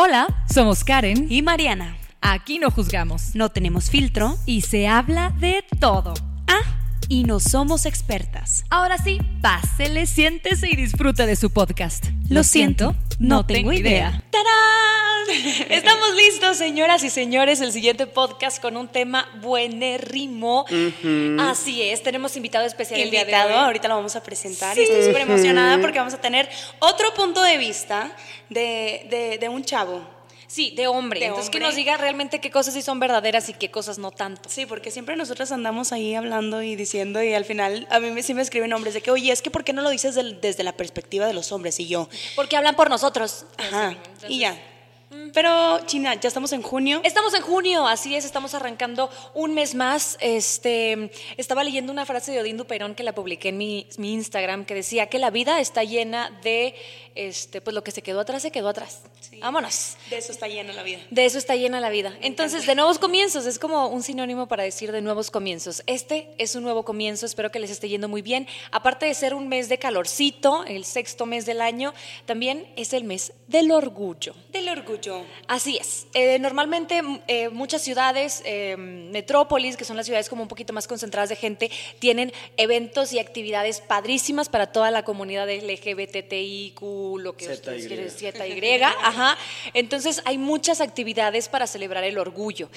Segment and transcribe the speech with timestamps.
[0.00, 1.96] Hola, somos Karen y Mariana.
[2.20, 4.36] Aquí no juzgamos No tenemos filtro.
[4.46, 6.14] y se habla de todo.
[6.46, 6.60] Ah,
[7.08, 8.64] y no somos expertas.
[8.70, 12.06] Ahora sí, pásele, siéntese y disfruta de su podcast.
[12.28, 14.22] Lo siento, no tengo idea.
[14.30, 14.48] ¡Tarán!
[15.70, 20.64] Estamos listos, señoras y señores, el siguiente podcast con un tema buenérrimo.
[21.40, 23.64] Así es, tenemos invitado especial el día de invitado, hoy.
[23.64, 27.42] ahorita lo vamos a presentar y estoy súper emocionada porque vamos a tener otro punto
[27.42, 28.10] de vista
[28.48, 30.17] de, de- de un chavo.
[30.48, 31.20] Sí, de hombre.
[31.20, 34.10] De Entonces que nos diga realmente qué cosas sí son verdaderas y qué cosas no
[34.10, 34.48] tanto.
[34.48, 38.22] Sí, porque siempre nosotros andamos ahí hablando y diciendo y al final a mí me,
[38.22, 40.40] sí me escriben hombres de que, oye, es que ¿por qué no lo dices del-
[40.40, 41.78] desde la perspectiva de los hombres?
[41.78, 43.44] Y yo, Porque hablan por nosotros.
[43.58, 44.58] ajá, Entonces, y ya.
[45.32, 47.00] Pero, China, ya estamos en junio.
[47.02, 50.18] Estamos en junio, así es, estamos arrancando un mes más.
[50.20, 54.66] Este, estaba leyendo una frase de Odín Duperón que la publiqué en mi, mi Instagram
[54.66, 56.74] que decía que la vida está llena de,
[57.18, 59.02] este, pues lo que se quedó atrás se quedó atrás.
[59.40, 59.96] Vámonos.
[60.08, 61.00] De eso está llena la vida.
[61.10, 62.16] De eso está llena la vida.
[62.20, 65.82] Entonces, de nuevos comienzos, es como un sinónimo para decir de nuevos comienzos.
[65.86, 68.46] Este es un nuevo comienzo, espero que les esté yendo muy bien.
[68.70, 71.92] Aparte de ser un mes de calorcito, el sexto mes del año,
[72.24, 74.34] también es el mes del orgullo.
[74.52, 75.22] Del orgullo.
[75.46, 76.06] Así es.
[76.14, 80.86] Eh, normalmente eh, muchas ciudades, eh, metrópolis, que son las ciudades como un poquito más
[80.86, 86.82] concentradas de gente, tienen eventos y actividades padrísimas para toda la comunidad LGBTIQ,
[87.16, 89.38] lo que ustedes quieren, ZY, ajá.
[89.72, 92.68] Entonces hay muchas actividades para celebrar el orgullo.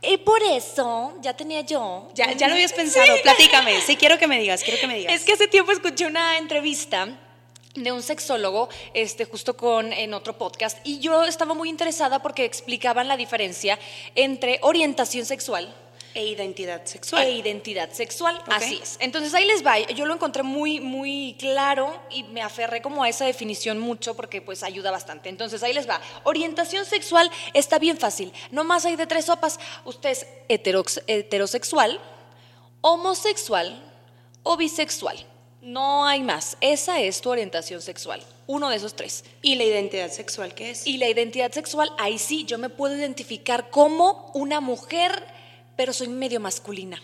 [0.00, 2.08] Y por eso, ya tenía yo...
[2.14, 3.80] Ya, ya lo habías pensado, platícame.
[3.80, 5.12] Sí, quiero que me digas, quiero que me digas.
[5.14, 7.08] Es que hace tiempo escuché una entrevista
[7.74, 12.44] de un sexólogo, este, justo con en otro podcast, y yo estaba muy interesada porque
[12.44, 13.78] explicaban la diferencia
[14.14, 15.74] entre orientación sexual
[16.14, 17.26] E identidad sexual.
[17.26, 18.42] e identidad sexual.
[18.46, 18.96] Así es.
[19.00, 19.78] Entonces ahí les va.
[19.78, 24.40] Yo lo encontré muy, muy claro y me aferré como a esa definición mucho porque
[24.40, 25.28] pues ayuda bastante.
[25.28, 26.00] Entonces ahí les va.
[26.24, 28.32] Orientación sexual está bien fácil.
[28.50, 29.60] No más hay de tres sopas.
[29.84, 30.26] Usted es
[31.06, 32.00] heterosexual,
[32.80, 33.82] homosexual
[34.42, 35.24] o bisexual.
[35.60, 36.56] No hay más.
[36.60, 38.22] Esa es tu orientación sexual.
[38.46, 39.24] Uno de esos tres.
[39.42, 40.86] ¿Y la identidad sexual qué es?
[40.86, 45.22] Y la identidad sexual, ahí sí, yo me puedo identificar como una mujer,
[45.78, 47.00] pero soy medio masculina.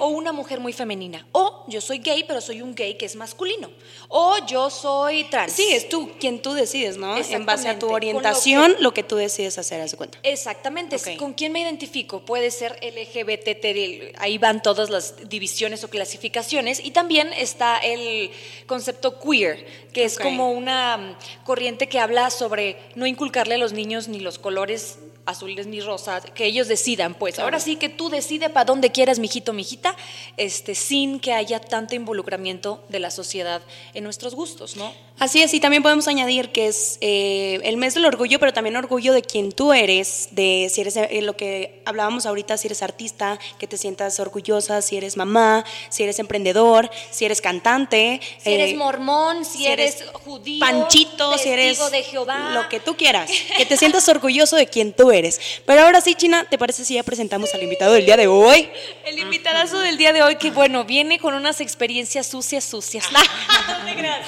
[0.00, 1.26] O una mujer muy femenina.
[1.32, 3.70] O yo soy gay, pero soy un gay que es masculino.
[4.08, 5.52] O yo soy trans.
[5.54, 7.16] Sí, es tú quien tú decides, ¿no?
[7.16, 10.18] En base a tu lo orientación, que- lo que tú decides hacer, haz de cuenta.
[10.22, 12.20] Exactamente, con quién me identifico.
[12.26, 16.84] Puede ser LGBT, ahí van todas las divisiones o clasificaciones.
[16.84, 18.30] Y también está el
[18.66, 19.64] concepto queer,
[19.94, 21.16] que es como una
[21.46, 26.24] corriente que habla sobre no inculcarle a los niños ni los colores azules ni rosas,
[26.34, 27.38] que ellos decidan, pues.
[27.38, 29.94] Ahora sí que tú decide para dónde quieras, mijito, mijita,
[30.38, 33.60] este, sin que haya tanto involucramiento de la sociedad
[33.92, 34.90] en nuestros gustos, ¿no?
[35.18, 38.76] Así es, y también podemos añadir que es eh, el mes del orgullo, pero también
[38.76, 42.84] orgullo de quien tú eres, de si eres eh, lo que hablábamos ahorita, si eres
[42.84, 48.20] artista, que te sientas orgullosa, si eres mamá, si eres emprendedor, si eres cantante.
[48.38, 52.52] Si eres eh, mormón, si, si eres, eres judío, Panchito, si eres de Jehová.
[52.54, 55.17] lo que tú quieras, que te sientas orgulloso de quien tú eres.
[55.66, 58.68] Pero ahora sí, China, ¿te parece si ya presentamos al invitado del día de hoy?
[59.04, 63.06] El invitadazo del día de hoy, que bueno, viene con unas experiencias sucias, sucias.
[63.12, 64.26] no te creas.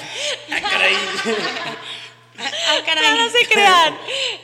[2.41, 3.05] Ah, caray.
[3.05, 3.97] No, no se crean.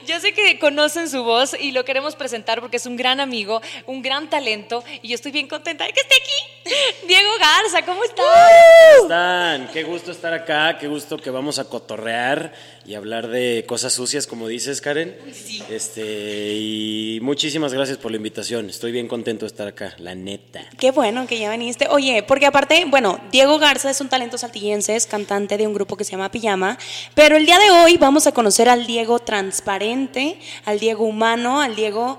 [0.06, 3.60] Yo sé que conocen su voz y lo queremos presentar porque es un gran amigo,
[3.86, 6.72] un gran talento y yo estoy bien contenta de que esté aquí.
[7.06, 8.24] Diego Garza, ¿cómo estás?
[8.24, 9.68] ¿Cómo están?
[9.72, 12.52] Qué gusto estar acá, qué gusto que vamos a cotorrear
[12.84, 15.16] y hablar de cosas sucias, como dices, Karen.
[15.32, 15.62] Sí.
[15.70, 18.69] Este, y muchísimas gracias por la invitación.
[18.69, 20.64] Estoy bien contento de estar acá, la neta.
[20.78, 21.88] Qué bueno que ya viniste.
[21.88, 25.96] Oye, porque aparte, bueno, Diego Garza es un talento saltillense, es cantante de un grupo
[25.96, 26.78] que se llama Pijama,
[27.14, 31.77] pero el día de hoy vamos a conocer al Diego transparente, al Diego humano, al
[31.77, 32.19] Diego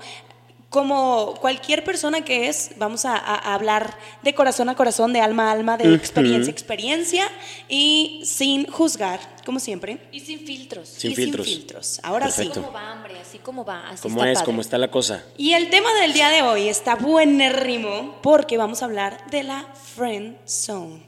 [0.70, 5.48] como cualquier persona que es, vamos a, a- hablar de corazón a corazón, de alma
[5.48, 7.24] a alma, de experiencia a experiencia
[7.70, 9.98] y sin juzgar, como siempre.
[10.12, 10.90] Y sin filtros.
[10.90, 11.46] Sin y filtros.
[11.46, 12.00] sin filtros.
[12.02, 12.54] Ahora Perfecto.
[12.54, 12.60] sí.
[12.60, 13.18] ¿Cómo va, hombre?
[13.18, 13.88] Así como va.
[13.88, 14.34] Así ¿Cómo está es?
[14.38, 14.44] padre.
[14.46, 15.24] ¿Cómo está la cosa?
[15.38, 19.66] Y el tema del día de hoy está buenérrimo porque vamos a hablar de la
[19.94, 21.07] friend zone.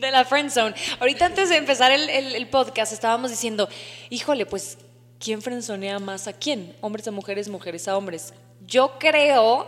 [0.00, 0.74] De la friend zone.
[1.00, 3.68] Ahorita antes de empezar el, el- el podcast estábamos diciendo,
[4.10, 4.78] híjole, pues
[5.18, 6.76] ¿quién frenzonea más a quién?
[6.80, 8.32] Hombres a mujeres, mujeres a hombres.
[8.66, 9.66] Yo creo,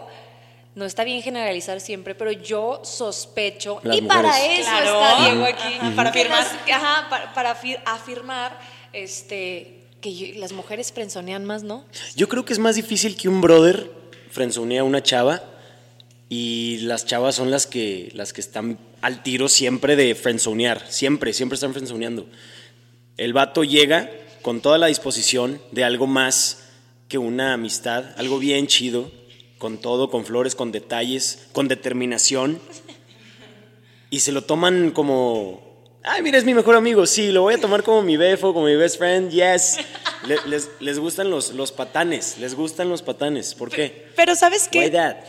[0.76, 5.02] no está bien generalizar siempre, pero yo sospecho, Las y para eso Claro.
[5.02, 5.96] está Diego aquí, Ujú.
[5.96, 6.44] Para que afirmar.
[6.44, 8.56] las- ajá, para, para afir- afirmar
[8.92, 11.84] este, que yo- las mujeres frenzonean más, ¿no?
[12.14, 13.90] Yo creo que es más difícil que un brother
[14.30, 15.42] frenzonee a una chava
[16.32, 21.32] y las chavas son las que, las que están al tiro siempre de frenzonear, siempre,
[21.32, 22.26] siempre están frenzoneando.
[23.16, 24.08] El vato llega
[24.40, 26.68] con toda la disposición de algo más
[27.08, 29.10] que una amistad, algo bien chido,
[29.58, 32.60] con todo, con flores, con detalles, con determinación,
[34.08, 37.60] y se lo toman como, ay, mira, es mi mejor amigo, sí, lo voy a
[37.60, 39.78] tomar como mi befo, como mi best friend, yes.
[40.26, 44.08] Le- les, les gustan los, los patanes, les gustan los patanes, ¿por qué?
[44.16, 44.80] Pero ¿sabes qué?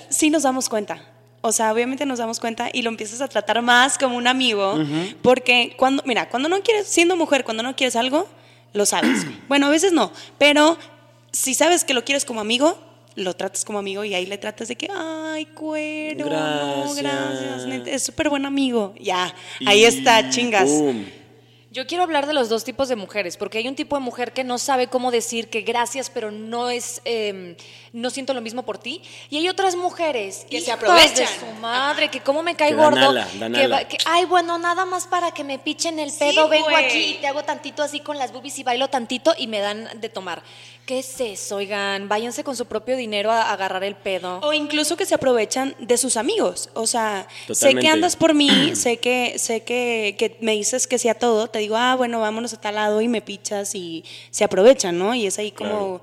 [0.10, 1.02] Sí nos damos cuenta.
[1.44, 4.78] O sea, obviamente nos damos cuenta y lo empiezas a tratar más como un amigo.
[5.22, 8.28] Porque cuando, mira, cuando no quieres, siendo mujer, cuando no quieres algo,
[8.74, 9.26] lo sabes.
[9.48, 10.12] bueno, a veces no.
[10.38, 10.78] Pero
[11.32, 12.78] si sabes que lo quieres como amigo,
[13.16, 17.88] lo tratas como amigo y ahí le tratas de que, ay, cuero, no, Gracias.
[17.88, 18.94] es súper buen amigo.
[19.00, 19.34] Ya,
[19.66, 20.70] ahí Y está, chingas.
[20.70, 21.06] boom.
[21.74, 24.34] Yo quiero hablar de los dos tipos de mujeres, porque hay un tipo de mujer
[24.34, 27.56] que no sabe cómo decir que gracias, pero no es, eh,
[27.94, 29.02] no siento lo mismo por ti.
[29.30, 31.16] Y hay otras mujeres Que se aprovechan.
[31.16, 33.14] de su madre, que cómo me cae Que gordo,
[33.54, 36.76] que, va- que, ay bueno nada más para que me pichen el Sí, pedo, vengo
[36.76, 39.88] aquí y te hago tantito así con las boobies y bailo tantito y me dan
[40.02, 40.44] de tomar.
[40.92, 41.56] ¿Qué es eso?
[41.56, 44.42] Oigan, váyanse con su propio dinero a, agarrar el pedo.
[44.44, 46.68] O incluso que se aprovechan de sus amigos.
[46.74, 47.82] O sea, sé Totalmente.
[47.82, 51.48] que andas por mí, sé que, sé que, que me dices que sí a todo,
[51.48, 55.16] te digo, ah, bueno, vámonos a tal lado y me pichas y se aprovechan, ¿no?
[55.16, 56.02] Y es ahí como,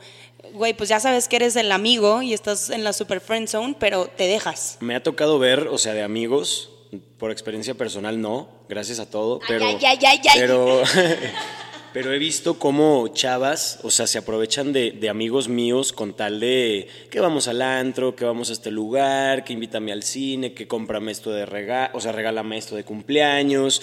[0.54, 3.76] güey, pues ya sabes que eres el amigo y estás en la super friend zone,
[3.78, 4.78] pero te dejas.
[4.80, 6.70] Me ha tocado ver, o sea, de amigos,
[7.18, 10.40] por experiencia personal no, gracias a todo, pero ay, ay, ay, ay.
[10.40, 10.82] pero
[11.98, 16.38] pero he visto cómo chavas, o sea, se aprovechan de, de amigos míos con tal
[16.38, 20.68] de que vamos al antro, que vamos a este lugar, que invítame al cine, que
[20.68, 23.82] cómprame esto de regalo, o sea, regálame esto de cumpleaños.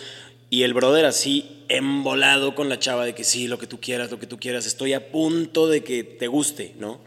[0.50, 4.10] Y el brother así embolado con la chava de que sí, lo que tú quieras,
[4.12, 7.02] lo que tú quieras, estoy a punto de que te guste, ¿no?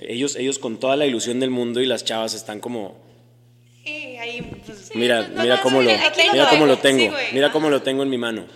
[0.00, 3.00] Ellos, ellos con toda la ilusión del mundo y las chavas están como,
[4.66, 7.70] pues, Mira, no, mira no, cómo sí, lo, mira cómo lo tengo, Sí, mira cómo
[7.70, 8.46] lo tengo en mi mano.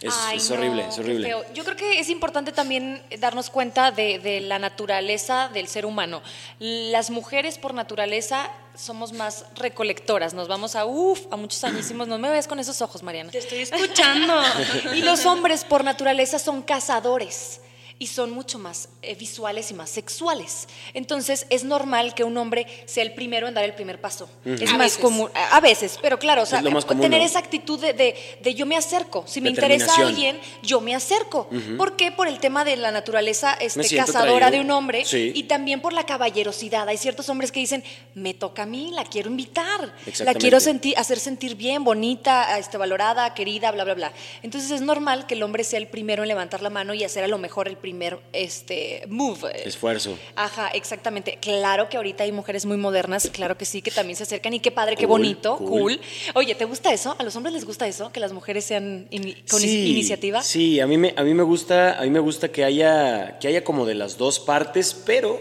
[0.00, 1.26] Es, Ay, es no, horrible, es horrible.
[1.28, 1.44] feo.
[1.54, 6.22] Yo creo que es importante también darnos cuenta de, de la naturaleza del ser humano.
[6.58, 12.08] Las mujeres por naturaleza somos más recolectoras, nos vamos a uff, a muchos añísimos.
[12.08, 13.30] No me ves con esos ojos, Mariana.
[13.30, 14.34] Te estoy escuchando.
[14.94, 17.60] Y los hombres por naturaleza son cazadores
[17.98, 20.68] y son mucho más eh, visuales y más sexuales.
[20.92, 24.28] Entonces es normal que un hombre sea el primero en dar el primer paso.
[24.44, 24.98] Es A más veces.
[24.98, 27.26] común, a a veces, pero claro, o sea, común, tener ¿no?
[27.26, 29.24] esa actitud de, de- de yo me acerco.
[29.26, 30.08] Si me interesa Determinación.
[30.08, 31.48] alguien, yo me acerco.
[31.78, 32.12] ¿Por qué?
[32.12, 34.50] Por el tema de la naturaleza este, cazadora atraído.
[34.50, 35.32] de un hombre Sí.
[35.34, 36.88] y también por la caballerosidad.
[36.88, 37.82] Hay ciertos hombres que dicen,
[38.14, 42.76] me toca a mí, la quiero invitar, la quiero sentir, hacer sentir bien, bonita, este,
[42.76, 44.12] valorada, querida, bla, bla, bla.
[44.42, 47.24] Entonces es normal que el hombre sea el primero en levantar la mano y hacer
[47.24, 49.48] a lo mejor el primer este, move.
[49.64, 50.18] Esfuerzo.
[50.34, 51.38] Ajá, exactamente.
[51.40, 54.58] Claro que ahorita hay mujeres muy modernas, claro que sí, que también se acercan y
[54.58, 55.68] qué padre, qué Cool, bonito, cool.
[55.68, 56.00] cool.
[56.34, 57.14] Oye, ¿te gusta eso?
[57.16, 58.10] ¿A los hombres les gusta eso?
[58.10, 59.08] Que las mujeres sean
[59.48, 60.42] con Sí, iniciativa.
[60.42, 63.46] Sí, a mí me, a mí me gusta, a mí me gusta que haya, que
[63.46, 65.40] haya como de las dos partes, pero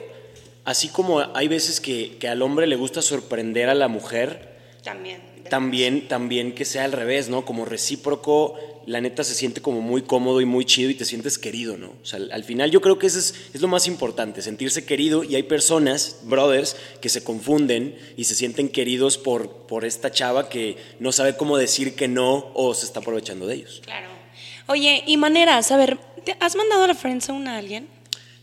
[0.65, 5.19] así como hay veces que, que al hombre le gusta sorprender a la mujer, También.
[5.49, 7.45] También, también que sea al revés, ¿no?
[7.45, 11.37] Como recíproco, la neta se siente como muy cómodo y muy chido y te sientes
[11.37, 11.93] querido, ¿no?
[12.01, 14.85] O sea, al, al final yo creo que eso es, es lo más importante, sentirse
[14.85, 20.11] querido y hay personas, brothers, que se confunden y se sienten queridos por, por esta
[20.11, 23.81] chava que no sabe cómo decir que no o se está aprovechando de ellos.
[23.83, 24.07] Claro.
[24.67, 27.87] Oye, y maneras, a ver, ¿te ¿has mandado a la friendzone a alguien?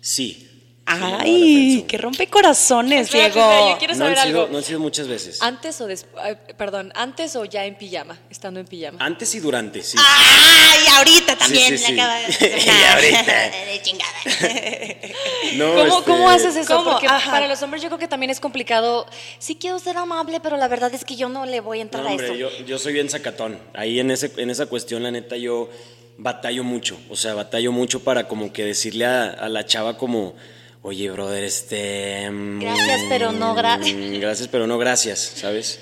[0.01, 0.49] Sí.
[0.85, 3.29] Sí, Ay, que rompe corazones, Diego.
[3.29, 4.49] espera, yo quiero no han, sido, algo.
[4.53, 5.41] no han sido muchas veces.
[5.41, 8.99] Antes o después, perdón, antes o ya en pijama, estando en pijama.
[9.03, 9.97] Antes y durante, sí.
[9.99, 11.79] Ay, ahorita también.
[11.79, 11.93] sí, sí.
[11.99, 12.27] acaba de-
[12.67, 13.51] Y ahorita.
[13.67, 14.13] de chingada.
[15.57, 16.77] No, ¿Cómo, este, cómo haces eso?
[16.77, 16.93] ¿Cómo?
[16.93, 17.31] Porque Ajá.
[17.31, 19.07] para los hombres yo creo que también es complicado.
[19.39, 22.03] Sí quiero ser amable, pero la verdad es que yo no le voy a entrar
[22.03, 22.35] No, a hombre, eso.
[22.37, 23.59] yo, yo soy bien sacatón.
[23.75, 25.69] Ahí en, ese, en esa cuestión, la neta, yo
[26.17, 26.99] batallo mucho.
[27.11, 30.35] O sea, batallo mucho para como que decirle a, a la chava como,
[30.83, 32.31] oye, brother, este...
[32.31, 33.97] mm, Gracias, pero no gracias.
[34.21, 35.79] Gracias, pero no gracias, ¿sabes?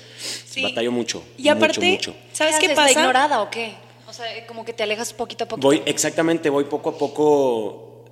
[0.49, 0.63] Sí.
[0.63, 1.23] Batallo mucho.
[1.37, 2.15] Y aparte, mucho, mucho.
[2.33, 2.83] ¿sabes qué pasa?
[2.85, 3.73] ¿La ignorada o qué?
[4.07, 5.67] O sea, como que te alejas poquito a poquito.
[5.67, 8.05] Voy, exactamente, voy poco a poco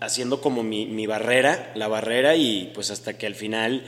[0.00, 3.84] haciendo como mi, mi barrera, la barrera y pues hasta que al final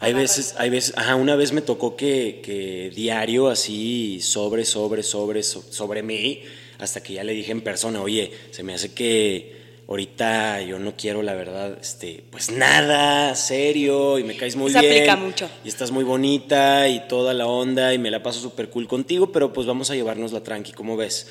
[0.00, 5.04] hay veces, hay veces, ajá, una vez me tocó que, que diario así sobre, sobre,
[5.04, 6.42] sobre, so- sobre mí,
[6.80, 10.94] hasta que ya le dije en persona, oye, se me hace que, ahorita yo no
[10.96, 14.92] quiero, la verdad, este, pues nada, serio, y me caes muy Se bien.
[14.92, 15.48] aplica mucho.
[15.64, 19.30] Y estás muy bonita y toda la onda, y me la paso súper cool contigo,
[19.32, 21.26] pero pues vamos a llevarnos la tranqui, ¿cómo ves?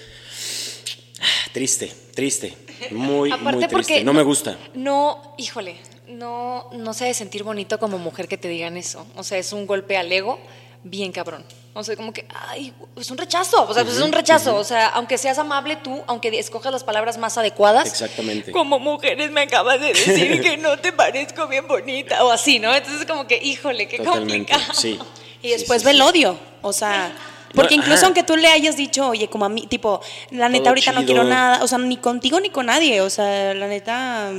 [1.21, 2.53] Ah, Triste, triste,
[2.91, 4.03] muy, Aparte muy triste.
[4.03, 4.57] no me gusta.
[4.73, 5.75] No, híjole,
[6.07, 9.05] no, no se de sentir bonito como mujer que te digan eso.
[9.15, 10.39] O sea, es un golpe al ego
[10.83, 11.43] bien cabrón.
[11.75, 13.67] O sea, como que, ay, es un rechazo.
[13.67, 14.55] O sea, pues es un rechazo.
[14.55, 17.87] O sea, aunque seas amable tú, aunque escojas las palabras más adecuadas.
[17.87, 18.51] Exactamente.
[18.51, 22.23] Como mujeres me acabas de decir que no te parezco bien bonita.
[22.23, 22.73] O así, ¿no?
[22.75, 24.79] Entonces, como que, híjole, qué Totalmente, complicado.
[24.79, 24.99] sí.
[25.41, 26.37] Y después sí, ve el odio.
[26.61, 27.13] O sea,
[27.53, 28.05] porque incluso ajá.
[28.07, 31.05] aunque tú le hayas dicho, oye, como a mí, tipo, la neta Todo ahorita no
[31.05, 34.31] quiero nada, o sea, ni contigo ni con nadie, o sea, la neta,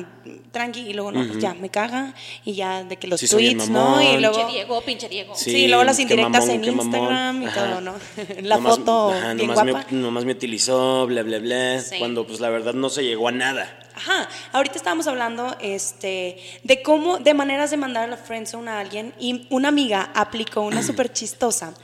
[0.50, 3.68] tranqui, y luego no, pues ya, me caga, y ya de que los Sí, tweets,
[3.68, 4.00] ¿no?
[4.02, 4.36] Y luego.
[4.36, 5.34] Pinche Diego, pinche Diego.
[5.36, 6.86] Sí, luego las indirectas mamón, en mamón.
[6.94, 7.94] Instagram y todo, ¿no?
[8.42, 9.86] La Nomás- foto ajá, bien nomás, guapa.
[9.90, 11.80] Me, nomás me utilizó, bla, bla, bla.
[11.80, 11.98] Sí.
[11.98, 13.80] Cuando pues la verdad no se llegó a nada.
[13.96, 18.80] Ajá, ahorita estábamos hablando este, de cómo, de maneras de mandar a la friendzone a
[18.80, 21.74] alguien y una amiga aplicó una súper chistosa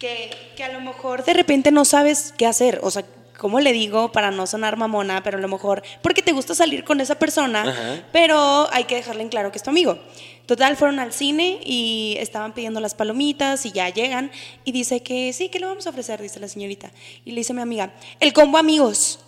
[0.00, 3.04] que, que a lo mejor de repente no sabes qué hacer, o sea,
[3.38, 5.22] ¿cómo le digo para no sonar mamona?
[5.22, 8.02] Pero a lo mejor porque te gusta salir con esa persona, Ajá.
[8.10, 9.98] pero hay que dejarle en claro que es tu amigo.
[10.46, 14.32] Total, fueron al cine y estaban pidiendo las palomitas y ya llegan
[14.64, 16.90] y dice que sí, que le vamos a ofrecer, dice la señorita.
[17.24, 19.20] Y le dice a mi amiga, el combo amigos.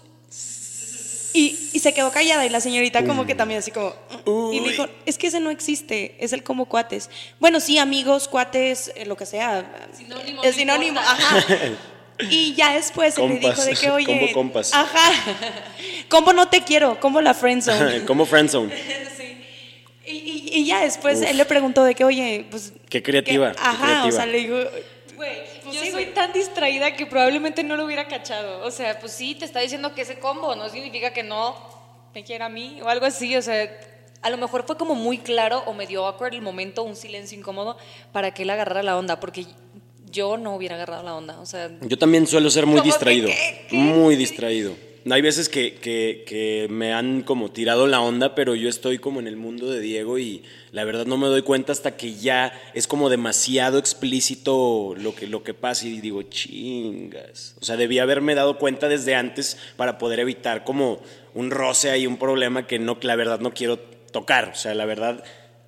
[1.34, 3.94] Y, y se quedó callada y la señorita como que también así como...
[4.26, 4.52] "Mm".
[4.52, 4.68] Y Uy.
[4.68, 7.08] dijo, es que ese no existe, es el como cuates.
[7.40, 9.88] Bueno, sí, amigos, cuates, eh, lo que sea.
[9.96, 11.12] Sinónimo, Es no sinónimo, importa.
[11.36, 11.44] ajá.
[12.30, 14.06] Y ya después él le dijo de que, oye...
[14.06, 14.72] combo compas.
[14.74, 15.10] Ajá.
[16.08, 18.04] Combo no te quiero, como la friendzone.
[18.06, 18.72] Como friendzone.
[20.06, 22.72] y, y- y ya después él le preguntó de que, oye, pues...
[22.88, 24.06] Qué creativa, que- qué ajá, creativa.
[24.08, 24.58] o sea, le digo...
[25.16, 25.30] Güey,
[25.72, 26.14] pues Yo sí, soy güey.
[26.14, 28.64] tan distraída que probablemente no lo hubiera cachado.
[28.64, 31.54] O sea, pues sí, te está diciendo que ese combo no significa que no
[32.14, 33.36] me quiera a mí o algo así.
[33.36, 33.68] O sea,
[34.22, 37.76] a lo mejor fue como muy claro o medio awkward el momento, un silencio incómodo
[38.12, 39.46] para que él agarrara la onda, porque
[40.10, 41.40] yo no hubiera agarrado la onda.
[41.40, 43.28] O sea, Yo también suelo ser muy ¿Cómo que distraído.
[43.70, 44.74] Muy distraído.
[45.10, 49.26] Hay veces que, que- me han como tirado la onda, pero yo estoy como en
[49.26, 52.86] el mundo de Diego y la verdad no me doy cuenta hasta que ya es
[52.86, 57.56] como demasiado explícito lo que, lo que pasa y digo, chingas.
[57.60, 61.00] O sea, debí haberme dado cuenta desde antes para poder evitar como
[61.34, 64.50] un roce ahí, un problema que no, la verdad no quiero tocar.
[64.50, 65.24] O sea, la verdad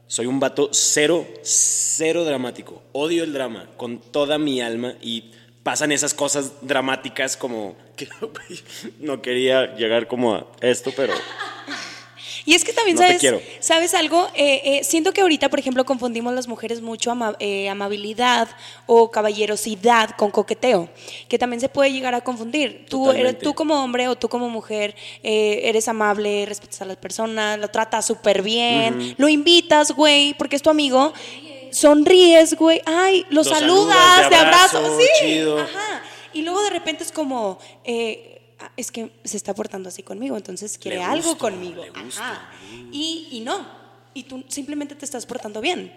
[0.06, 2.82] soy un vato cero, cero dramático.
[2.92, 5.32] Odio el drama con toda mi alma y
[5.64, 8.06] pasan esas cosas dramáticas como que
[9.00, 11.12] no quería llegar como a esto, pero
[12.46, 13.22] Y es que también, No ¿sabes.
[13.60, 14.28] ¿sabes algo?
[14.34, 18.48] Eh, eh, siento que ahorita, por ejemplo, confundimos las mujeres mucho ama- eh, amabilidad
[18.84, 20.90] o caballerosidad con coqueteo,
[21.28, 22.84] que también se puede llegar a confundir.
[22.90, 26.98] Tú, eres, tú como hombre o tú como mujer eh, eres amable, respetas a las
[26.98, 31.14] personas, lo tratas súper bien, lo invitas, güey, porque es tu amigo.
[31.74, 35.58] Sonríes, güey, ay, lo, Lo saludas, saludas, de abrazo, abrazo, sí, chido.
[35.60, 36.02] ajá.
[36.32, 40.36] Y luego de repente es como, eh, ah, es que se está portando así conmigo,
[40.36, 41.82] entonces quiere Le algo gusto, conmigo.
[41.84, 42.30] le gusta.
[42.30, 42.50] Ajá.
[42.92, 43.66] Y, y no,
[44.14, 45.92] y tú simplemente te estás portando bien.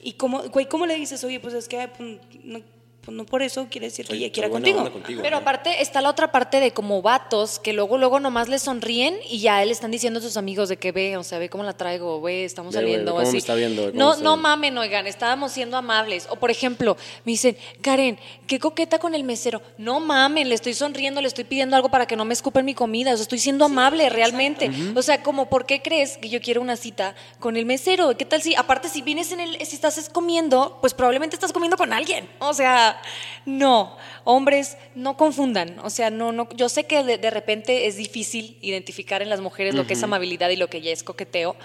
[0.00, 2.60] Y como, güey, ¿cómo le dices, oye, pues es que pues, no,
[3.06, 4.90] pues no por eso quiere decir que ella quiera contigo?
[4.90, 5.22] contigo.
[5.22, 5.42] Pero ¿no?
[5.42, 9.38] aparte está la otra parte de como vatos que luego luego nomás le sonríen y
[9.38, 11.72] ya le están diciendo a sus amigos de que ve, o sea, ve cómo la
[11.74, 13.32] traigo, ve, estamos Ve, saliendo ve o cómo así.
[13.34, 16.26] me está viendo, ve cómo no está no mamen, oigan, estábamos siendo amables.
[16.30, 20.74] O por ejemplo, me dicen, "Karen, qué coqueta con el mesero." No mamen, le estoy
[20.74, 23.38] sonriendo, le estoy pidiendo algo para que no me escupen mi comida, o sea, estoy
[23.38, 24.68] siendo amable realmente.
[24.96, 28.16] O sea, como ¿por qué crees que yo quiero una cita con el mesero?
[28.16, 31.76] ¿Qué tal si aparte si vienes en el si estás comiendo, pues probablemente estás comiendo
[31.76, 32.28] con alguien.
[32.40, 32.95] O sea,
[33.44, 35.78] no, hombres, no confundan.
[35.80, 39.40] O sea, no, no, yo sé que de, de repente es difícil identificar en las
[39.40, 41.56] mujeres lo que es amabilidad y lo que ya es coqueteo,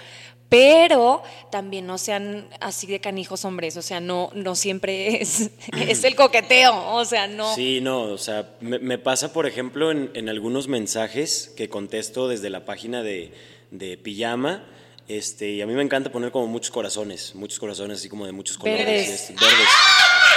[0.48, 3.78] pero también no sean así de canijos hombres.
[3.78, 5.50] O sea, no, no siempre es,
[5.88, 6.94] es el coqueteo.
[6.94, 7.54] O sea, no.
[7.54, 12.28] Sí, no, o sea, me, me pasa, por ejemplo, en, en algunos mensajes que contesto
[12.28, 13.32] desde la página de,
[13.70, 14.64] de Pijama,
[15.08, 18.32] este, y a mí me encanta poner como muchos corazones, muchos corazones así como de
[18.32, 18.86] muchos colores.
[18.86, 19.28] Verdes.
[19.28, 19.68] verdes.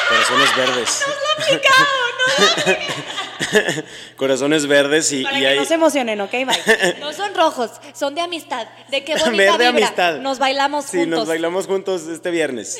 [0.09, 1.03] Corazones verdes.
[4.15, 5.57] corazones verdes y, Para y que hay...
[5.57, 6.31] no se emocionen, ¿ok?
[6.31, 6.95] Bye.
[6.99, 8.67] No son rojos, son de amistad.
[8.89, 9.69] De qué bonita Verde vibra.
[9.69, 10.19] amistad.
[10.19, 11.19] Nos bailamos sí, juntos.
[11.19, 12.79] nos bailamos juntos este viernes.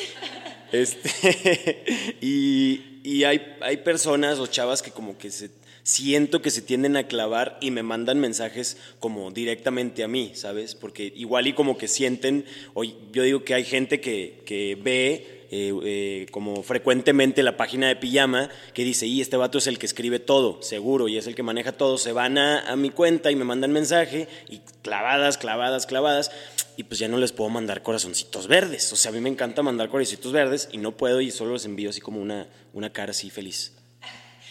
[0.72, 1.84] Este,
[2.20, 5.50] y y hay, hay personas o chavas que como que se
[5.84, 10.74] siento que se tienden a clavar y me mandan mensajes como directamente a mí, ¿sabes?
[10.74, 15.35] Porque igual y como que sienten, o yo digo que hay gente que, que ve
[15.50, 19.78] eh, eh, como frecuentemente la página de pijama que dice, y este vato es el
[19.78, 22.90] que escribe todo, seguro, y es el que maneja todo, se van a, a mi
[22.90, 26.30] cuenta y me mandan mensaje y clavadas, clavadas, clavadas,
[26.76, 28.92] y pues ya no les puedo mandar corazoncitos verdes.
[28.92, 31.64] O sea, a mí me encanta mandar corazoncitos verdes y no puedo y solo los
[31.64, 33.75] envío así como una, una cara así feliz.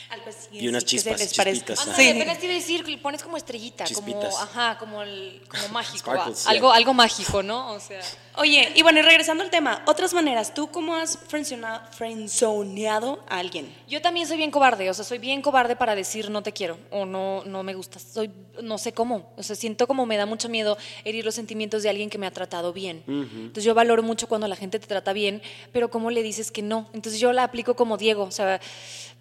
[0.09, 1.74] Algo así, Y unas así que se chispas, les parezca.
[1.74, 2.09] chispitas, Ah, Sí.
[2.09, 6.12] apenas te iba a decir, le pones como estrellita, como, ajá, como, el, como mágico,
[6.12, 6.77] Sparkles, ah, algo, yeah.
[6.77, 7.71] algo mágico, ¿no?
[7.74, 8.00] O sea,
[8.38, 13.74] Oye, y bueno, y regresando al tema, otras maneras, ¿tú cómo has friendzoneado a alguien?
[13.88, 16.77] yo también soy bien cobarde, o sea, soy bien cobarde para decir no te quiero
[16.91, 18.29] o no, no me gustas, soy,
[18.62, 21.89] no sé cómo, o sea, siento como me da mucho miedo herir los sentimientos de
[21.89, 23.03] alguien que me ha tratado bien.
[23.07, 26.62] Entonces yo valoro mucho cuando la gente te trata bien, pero ¿cómo le dices que
[26.62, 26.89] no?
[26.93, 28.59] Entonces yo la aplico como Diego, o sea,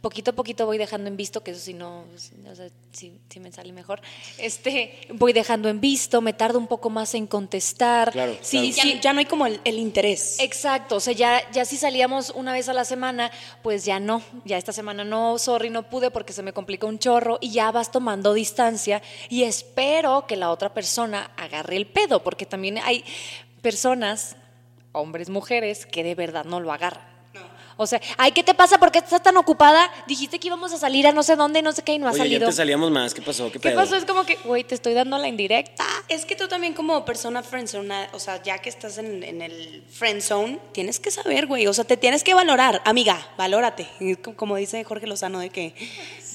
[0.04, 2.04] poquito a poquito voy dejando en visto, que eso sí no,
[2.46, 4.02] o sea, sí, sí me sale mejor,
[4.37, 8.12] este, voy dejando en visto, me tardo un poco más en contestar.
[8.12, 8.73] Claro, Sí, claro.
[8.75, 10.38] sí, Ya, ya no hay como el, el interés.
[10.40, 13.30] Exacto, o sea, ya, ya si salíamos una vez a la semana,
[13.62, 16.99] pues ya no, ya esta semana no, sorry, no pude porque se me complicó un
[16.99, 22.23] chorro y ya vas tomando distancia y espero que la otra persona agarre el pedo,
[22.23, 23.04] porque también hay
[23.62, 24.37] personas,
[24.92, 27.13] hombres, mujeres, que de verdad no lo agarran.
[27.76, 28.78] O sea, ay, ¿qué te pasa?
[28.78, 29.90] ¿Por qué estás tan ocupada?
[30.07, 32.14] Dijiste que íbamos a salir a no sé dónde, no sé qué, y no has
[32.14, 32.47] Oye, ya salido.
[32.49, 33.47] te salíamos más, ¿qué pasó?
[33.47, 33.76] ¿Qué, ¿Qué pedo?
[33.76, 33.97] pasó?
[33.97, 35.85] Es como que, güey, te estoy dando la indirecta.
[36.09, 39.85] Es que tú también como persona friendzone, o sea, ya que estás en, en el
[39.90, 43.88] friendzone, tienes que saber, güey, o sea, te tienes que valorar, amiga, valórate,
[44.37, 45.75] como dice Jorge Lozano, de que,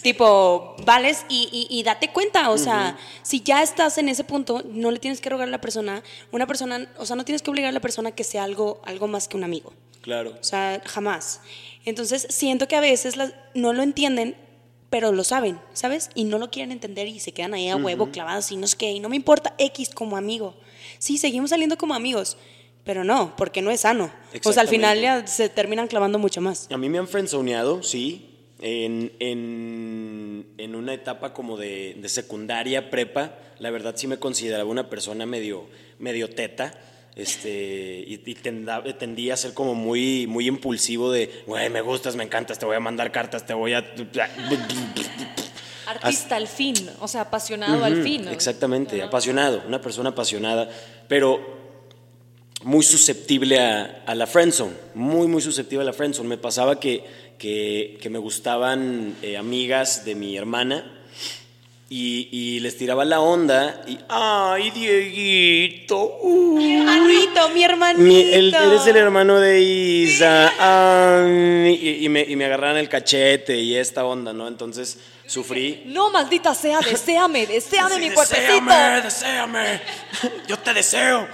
[0.01, 4.63] tipo, vales y, y- y date cuenta, o sea, si ya estás en ese punto,
[4.65, 7.49] no le tienes que rogar a la persona, una persona, o sea, no tienes que
[7.49, 9.73] obligar a la persona que sea algo, algo más que un amigo.
[10.09, 10.35] Claro.
[10.39, 11.41] O sea, jamás.
[11.85, 14.35] Entonces, siento que a veces las- no lo entienden,
[14.89, 16.09] pero lo saben, ¿sabes?
[16.15, 18.75] Y no lo quieren entender y se quedan ahí a huevo clavados y no sé
[18.77, 18.91] qué.
[18.91, 20.55] Y no me importa X como amigo.
[20.97, 22.37] Sí, seguimos saliendo como amigos,
[22.83, 24.11] pero no, porque no es sano.
[24.43, 26.67] O sea, al final ya se terminan clavando mucho más.
[26.71, 28.25] A mí me han friendzoneado, sí,
[28.61, 33.35] en, en, en una etapa como de, de secundaria, prepa.
[33.59, 35.67] La verdad sí me consideraba una persona medio,
[35.99, 36.73] medio teta.
[37.19, 42.15] Este, y, y tenda- tendía a ser como muy, muy impulsivo de, güey, me gustas,
[42.15, 43.85] me encantas, te voy a mandar cartas, te voy a...
[45.85, 48.25] Artista al fin, o sea, apasionado al fin.
[48.25, 48.31] ¿no?
[48.31, 50.69] Exactamente, apasionado, una persona apasionada,
[51.07, 51.57] pero
[52.63, 56.29] muy susceptible a, a la friendzone, muy, muy susceptible a la friendzone.
[56.29, 57.03] Me pasaba que,
[57.39, 60.98] que, que me gustaban eh, amigas de mi hermana
[61.91, 68.03] y, y les tiraba la onda y, ay, Dieguito, uh, Mi hermanito, mi hermanito.
[68.03, 72.89] mi- él- eres el hermano de Isa, ay", y, y me, y me agarraban el
[72.89, 74.47] cachete y esta onda, ¿no?
[74.47, 75.83] Entonces sufrí.
[75.87, 78.53] No, maldita sea, deséame, deséame Sí, mi cuerpecito.
[78.53, 79.81] Deséame, deséame.
[80.47, 81.27] Yo te deseo.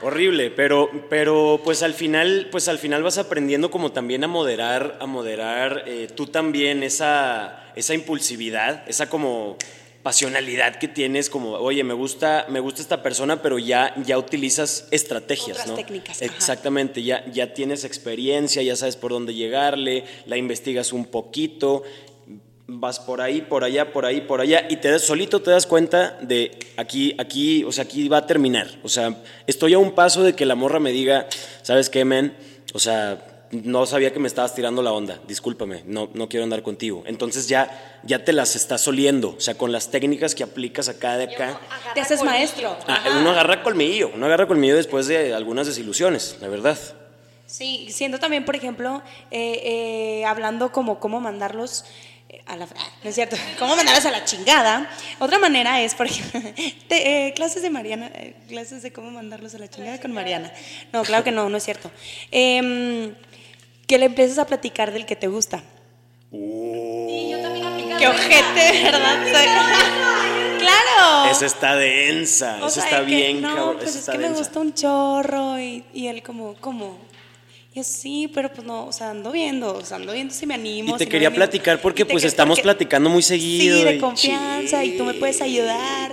[0.00, 4.96] Horrible, pero, pero pues al final, pues al final vas aprendiendo como también a moderar,
[5.00, 9.56] a moderar eh, tú también esa, esa impulsividad, esa como
[10.02, 14.86] pasionalidad que tienes, como, oye, me gusta, me gusta esta persona, pero ya, ya utilizas
[14.92, 15.74] estrategias, Otras ¿no?
[15.74, 16.32] técnicas, ajá.
[16.34, 21.82] Exactamente, ya, ya tienes experiencia, ya sabes por dónde llegarle, la investigas un poquito,
[22.70, 25.66] vas por ahí, por allá, por ahí, por allá, y te das, solito te das
[25.66, 28.68] cuenta de aquí, aquí, o sea, aquí va a terminar.
[28.82, 31.26] O sea, estoy a un paso de que la morra me diga,
[31.62, 32.36] ¿sabes qué, men?
[32.74, 36.62] O sea, no sabía que me estabas tirando la onda, discúlpame, no, no quiero andar
[36.62, 37.04] contigo.
[37.06, 41.16] Entonces ya, ya te las estás oliendo, o sea, con las técnicas que aplicas acá
[41.16, 41.58] de acá.
[41.94, 42.76] Te haces maestro.
[42.86, 46.76] Ah, uno agarra colmillo, uno agarra colmillo después de algunas desilusiones, la verdad.
[47.48, 49.00] Sí, siendo también, por ejemplo,
[49.30, 49.62] eh,
[50.20, 51.86] eh, hablando como cómo mandarlos
[52.46, 52.64] a la...
[52.64, 54.90] ah, no es cierto, cómo mandarlos a la chingada.
[55.18, 56.40] Otra manera es, por ejemplo,
[56.88, 60.52] te- eh, clases de Mariana, eh, clases de cómo mandarlos a la chingada con Mariana.
[60.92, 61.90] No, claro que no, no es cierto.
[62.30, 63.14] Em,
[63.86, 65.62] que le empieces a platicar del que te gusta.
[66.30, 69.18] Qué ojete, ¿verdad?
[70.58, 71.30] Claro.
[71.30, 74.18] Esa está densa, O esa sea, está de que, bien, No, cabrón, pues es que
[74.18, 76.98] me gusta un chorro y, y él como, ¿cómo?
[77.78, 80.54] Yo sí, pero pues no, o sea, ando viendo, o sea, ando viendo si me
[80.54, 80.96] animo.
[80.96, 83.78] Y te si quería platicar porque pues que- estamos porque- platicando muy seguido.
[83.78, 86.12] Sí, de confianza y tú me puedes ayudar.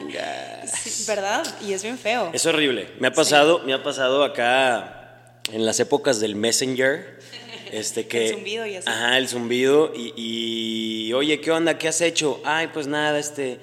[0.71, 1.43] Sí, ¿Verdad?
[1.67, 2.30] Y es bien feo.
[2.34, 2.89] Es horrible.
[2.99, 7.19] Me ha pasado, me ha pasado acá en las épocas del Messenger.
[7.71, 8.88] Este que, El zumbido y así.
[8.88, 9.91] Ajá, el zumbido.
[9.95, 11.80] Y, y, oye, ¿qué onda?
[11.80, 12.39] ¿Qué has hecho?
[12.45, 13.60] Ay, pues nada, este.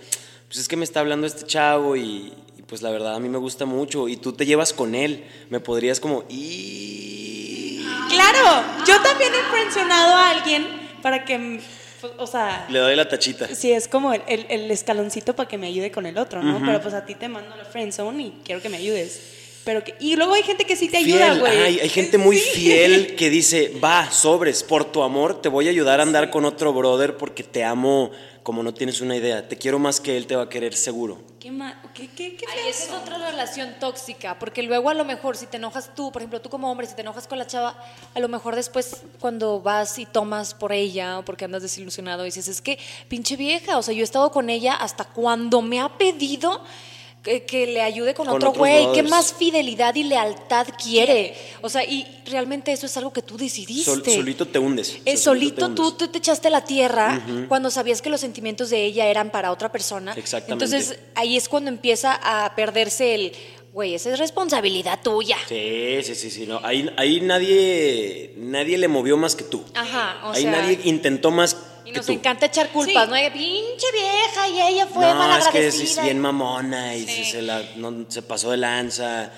[0.49, 3.29] Pues es que me está hablando este chavo y, y, pues la verdad a mí
[3.29, 4.09] me gusta mucho.
[4.09, 5.25] Y tú te llevas con él.
[5.51, 6.25] Me podrías como.
[6.29, 7.22] Y...
[8.13, 10.67] Claro, yo también he mencionado a alguien
[11.03, 11.61] para que,
[12.01, 13.49] pues, o sea, Le doy la tachita.
[13.55, 16.61] sí, es como el, el- el escaloncito para que me ayude con el otro, ¿no?
[16.65, 19.21] Pero pues a ti te mando la friend zone y quiero que me ayudes.
[19.65, 21.57] Pero que, y luego hay gente que sí te ayuda, güey.
[21.57, 22.51] ay, hay gente muy Sí.
[22.61, 26.45] fiel que dice, va, sobres, por tu amor te voy a ayudar a andar con
[26.45, 28.11] otro brother porque te amo
[28.43, 29.49] como no tienes una idea.
[29.49, 31.21] Te quiero más que él te va a querer seguro.
[31.39, 35.37] ¿Qué ma- qué, qué, qué Ay, es otra relación tóxica, porque luego a lo mejor
[35.37, 37.77] si te enojas tú, por ejemplo, tú como hombre, si te enojas con la chava,
[38.15, 42.47] a lo mejor después cuando vas y tomas por ella o porque andas desilusionado, dices,
[42.49, 42.79] es que
[43.09, 46.63] pinche vieja, o sea, yo he estado con ella hasta cuando me ha pedido
[47.23, 51.35] que, que le ayude con, Con otro güey, ¿qué más fidelidad y lealtad quiere?
[51.61, 53.85] O sea, y realmente eso es algo que tú decidiste.
[53.85, 54.95] Sol- solito te hundes.
[54.97, 55.99] Eh, O sea, solito te tú, hundes.
[55.99, 59.53] tú te echaste a la tierra cuando sabías que los sentimientos de ella eran para
[59.53, 60.15] otra persona.
[60.17, 60.65] Exactamente.
[60.65, 63.33] Entonces ahí es cuando empieza a perderse el,
[63.73, 65.37] güey, esa es responsabilidad tuya.
[65.49, 66.47] Sí, sí, sí, sí.
[66.47, 66.61] No.
[66.65, 69.63] Ahí, ahí nadie, nadie le movió más que tú.
[69.75, 71.57] Ajá, o ahí sea, nadie intentó más
[71.93, 72.13] que nos tú.
[72.13, 73.11] encanta echar culpas, Sí.
[73.11, 73.33] ¿no?
[73.33, 76.01] Pinche vieja y ella fue no, es que malagradecida.
[76.01, 79.31] es bien mamona y se, se la- no, se pasó de lanza.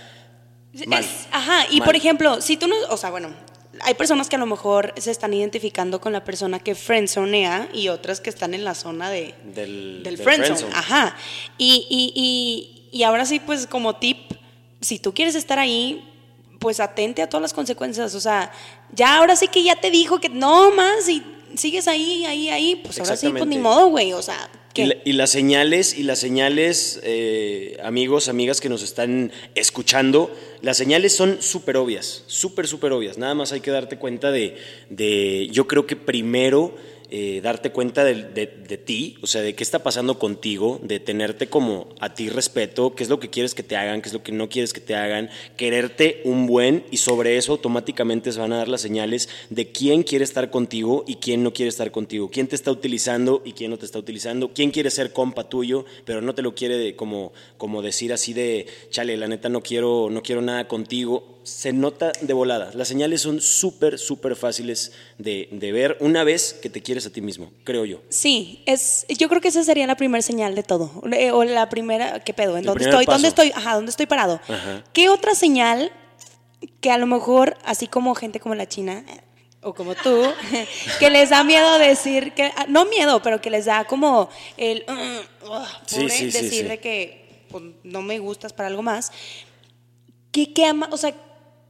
[0.86, 1.04] Mal.
[1.04, 1.86] Es- ajá, y Mal.
[1.86, 3.32] por ejemplo, si tú no, o sea, bueno,
[3.82, 7.88] hay personas que a lo mejor se están identificando con la persona que friendzonea y
[7.88, 10.56] otras que están en la zona de, Del- del del friendzone.
[10.56, 10.72] friendzone.
[10.74, 11.16] Ajá.
[11.58, 12.12] Y, y,
[12.92, 14.32] y, y ahora sí, pues como tip,
[14.80, 16.10] si tú quieres estar ahí,
[16.60, 18.14] pues atente a todas las consecuencias.
[18.14, 18.50] O sea,
[18.92, 21.22] ya ahora sí que ya te dijo que no más y
[21.56, 24.12] sigues ahí, ahí, ahí, pues ahora sí, pues ni modo, güey.
[24.12, 28.82] O sea, Y, la- y las señales, y las señales, eh, amigos, amigas que nos
[28.82, 33.16] están escuchando, las señales son súper obvias, súper, súper obvias.
[33.18, 34.56] Nada más hay que darte cuenta de,
[34.90, 36.74] de yo creo que primero
[37.10, 38.24] eh, darte cuenta de,
[38.84, 43.02] ti, o sea, de qué está pasando contigo, de tenerte como a ti respeto, qué
[43.02, 44.94] es lo que quieres que te hagan, qué es lo que no quieres que te
[44.94, 49.70] hagan, quererte un buen y sobre eso automáticamente se van a dar las señales de
[49.70, 53.52] quién quiere estar contigo y quién no quiere estar contigo, quién te está utilizando y
[53.52, 56.96] quién no te está utilizando, quién quiere ser compa tuyo, pero no te lo quiere
[56.96, 61.33] como, como decir así de, chale, la neta no quiero, no quiero nada contigo.
[61.44, 62.70] Se nota de volada.
[62.74, 67.10] Las señales son súper, súper fáciles de, de ver una vez que te quieres a
[67.10, 68.00] ti mismo, creo yo.
[68.08, 70.90] Sí, es, yo creo que esa sería la primera señal de todo.
[71.12, 72.52] Eh, O la primera, ¿qué pedo?
[72.52, 73.04] ¿En El dónde estoy?
[73.04, 73.52] ¿Dónde estoy?
[73.54, 74.40] Ajá, ¿dónde estoy parado?
[74.48, 74.82] Ajá.
[74.94, 75.92] ¿Qué otra señal
[76.80, 79.04] que a lo mejor, así como gente como la China
[79.60, 80.22] o como tú,
[80.98, 84.84] que les da miedo decir, que ah, no miedo, pero que les da como el
[84.88, 86.68] "Mm, ugh", Sí, pobre sí, sí, decir sí.
[86.68, 89.12] de que pues, no me gustas para algo más.
[90.32, 91.14] ¿Qué, qué ama- o sea,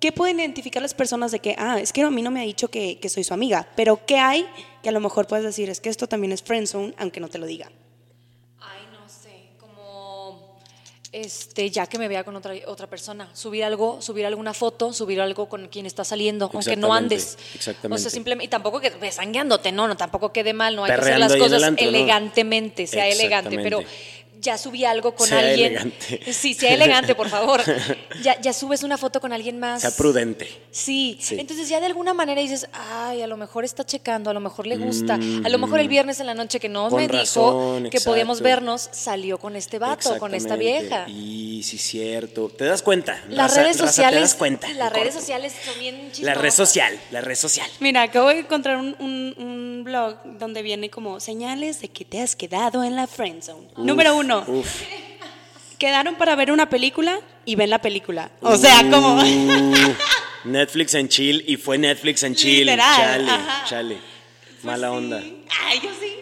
[0.05, 2.45] ¿qué pueden identificar las personas de que, ah, es que a mí no me ha
[2.45, 4.47] dicho que, que soy su amiga, pero qué hay
[4.83, 7.39] que a lo mejor puedes decir, es que esto también es friendzone, aunque no te
[7.39, 7.71] lo diga?
[8.61, 10.59] Ay, no sé, como
[11.11, 15.23] este, ya que me vea con otra, otra persona, subir algo, subir alguna foto, subir
[15.23, 17.39] algo con quien está saliendo, aunque no andes.
[17.55, 17.95] exactamente.
[17.95, 21.01] O sea, simplemente, y tampoco que besangueándote, no, no, tampoco quede mal, no hay que
[21.01, 23.81] hacer las cosas elegantemente, sea elegante, pero.
[24.45, 25.73] Ya subí algo con Sea alguien.
[25.73, 26.33] elegante.
[26.33, 27.61] Sí, sea elegante, por favor.
[28.23, 29.81] Ya, ya subes una foto con alguien más.
[29.83, 30.49] Sea prudente.
[30.71, 31.19] Sí.
[31.21, 31.37] Sí.
[31.39, 34.67] entonces ya de alguna manera dices, ay, a lo mejor está checando, a lo mejor
[34.67, 36.95] le gusta, a lo mejor el viernes en la noche que no Mm.
[36.95, 41.07] Me razón, dijo que podíamos vernos, salió con este vato, con esta vieja.
[41.09, 42.49] Y sí, cierto.
[42.51, 43.21] ¿Te das cuenta?
[43.29, 44.69] Las Raza- redes raza, sociales, Te das cuenta.
[44.75, 45.21] las redes corto.
[45.21, 46.25] sociales son bien chistosas.
[46.25, 47.69] La red social, la red social.
[47.81, 52.21] Mira, acabo de encontrar un, un- un blog donde viene como señales de que te
[52.21, 53.69] has quedado en la friendzone.
[53.77, 54.83] Número uno, Uf.
[55.79, 58.31] quedaron para ver una película y ven la película.
[58.41, 59.15] O sea, como...
[59.23, 59.95] Uh,
[60.45, 62.67] Netflix en chill y fue Netflix en chill.
[62.67, 63.65] Literal, Chale, ajá.
[63.67, 63.99] chale.
[64.63, 65.19] Mala onda.
[65.19, 65.91] Ay, yo.
[66.01, 66.15] Sí,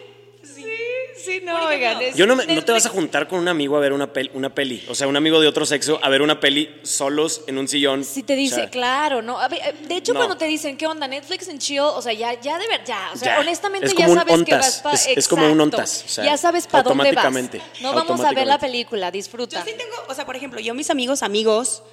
[1.23, 2.01] sí, no, oigan.
[2.01, 4.11] es- Yo no, me- no te vas a juntar con un amigo a ver una
[4.11, 7.41] peli, una peli, o sea, un amigo de otro sexo a ver una peli solos
[7.47, 8.03] en un sillón.
[8.03, 9.39] Si te dice, O sea, claro, ¿no?
[9.39, 10.19] A ver, eh, de hecho, No.
[10.19, 11.07] cuando te dicen, ¿qué onda?
[11.07, 13.39] Netflix en chill, o sea, ya, ya de ver, ya, o sea, Ya.
[13.39, 14.95] honestamente Es ya sabes que vas para.
[14.95, 17.25] es- es como un ontas, o sea, ya sabes para dónde vas.
[17.25, 19.63] automáticamente, No vamos a ver la película, Yo disfruta.
[19.63, 21.83] sí tengo, o sea, por ejemplo, yo mis amigos, amigos,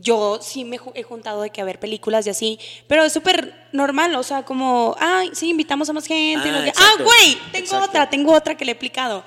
[0.00, 3.68] yo sí me he juntado de que a ver películas y así, pero es súper
[3.72, 6.48] normal, o sea, como, ay, sí, invitamos a más gente.
[6.48, 7.86] Ah, no ah, güey, tengo exacto.
[7.86, 9.24] otra, tengo otra que le he explicado.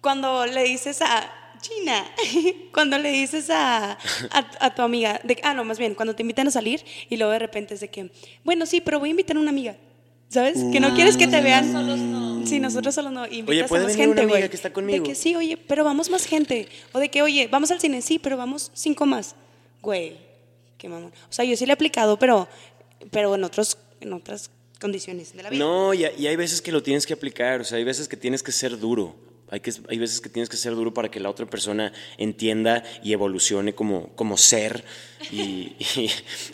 [0.00, 2.04] Cuando le dices a China,
[2.74, 6.22] cuando le dices a, a, a tu amiga, de, ah, no, más bien, cuando te
[6.22, 8.10] invitan a salir y luego de repente es de que,
[8.44, 9.76] bueno, sí, pero voy a invitar a una amiga.
[10.28, 10.64] ¿Sabes?
[10.72, 12.46] Que no quieres que te vean.
[12.46, 13.26] Sí, nosotros solos no.
[13.26, 14.48] Invitas ¿puede a más venir una gente, amiga güey.
[14.48, 14.98] que está conmigo?
[14.98, 16.68] De que sí, oye, pero vamos más gente.
[16.92, 19.36] O de que, oye, vamos al cine, sí, pero vamos cinco más.
[19.82, 20.16] Güey,
[20.78, 21.12] qué mamón.
[21.28, 22.48] O sea, yo sí le he aplicado, pero,
[23.10, 25.58] pero en, otros, en otras condiciones de la vida.
[25.64, 28.42] No, y, hay veces que lo tienes que aplicar, o sea, hay veces que tienes
[28.42, 29.14] que ser duro.
[29.50, 32.84] Hay, que, hay veces que tienes que ser duro para que la otra persona entienda
[33.02, 34.82] y evolucione como, como ser
[35.30, 35.76] y,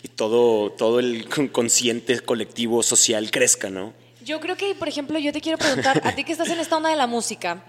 [0.03, 3.93] y- todo, todo el con- consciente colectivo social crezca, ¿no?
[4.21, 6.75] Yo creo que, por ejemplo, yo te quiero preguntar, a ti que estás en esta
[6.75, 7.63] onda de la música,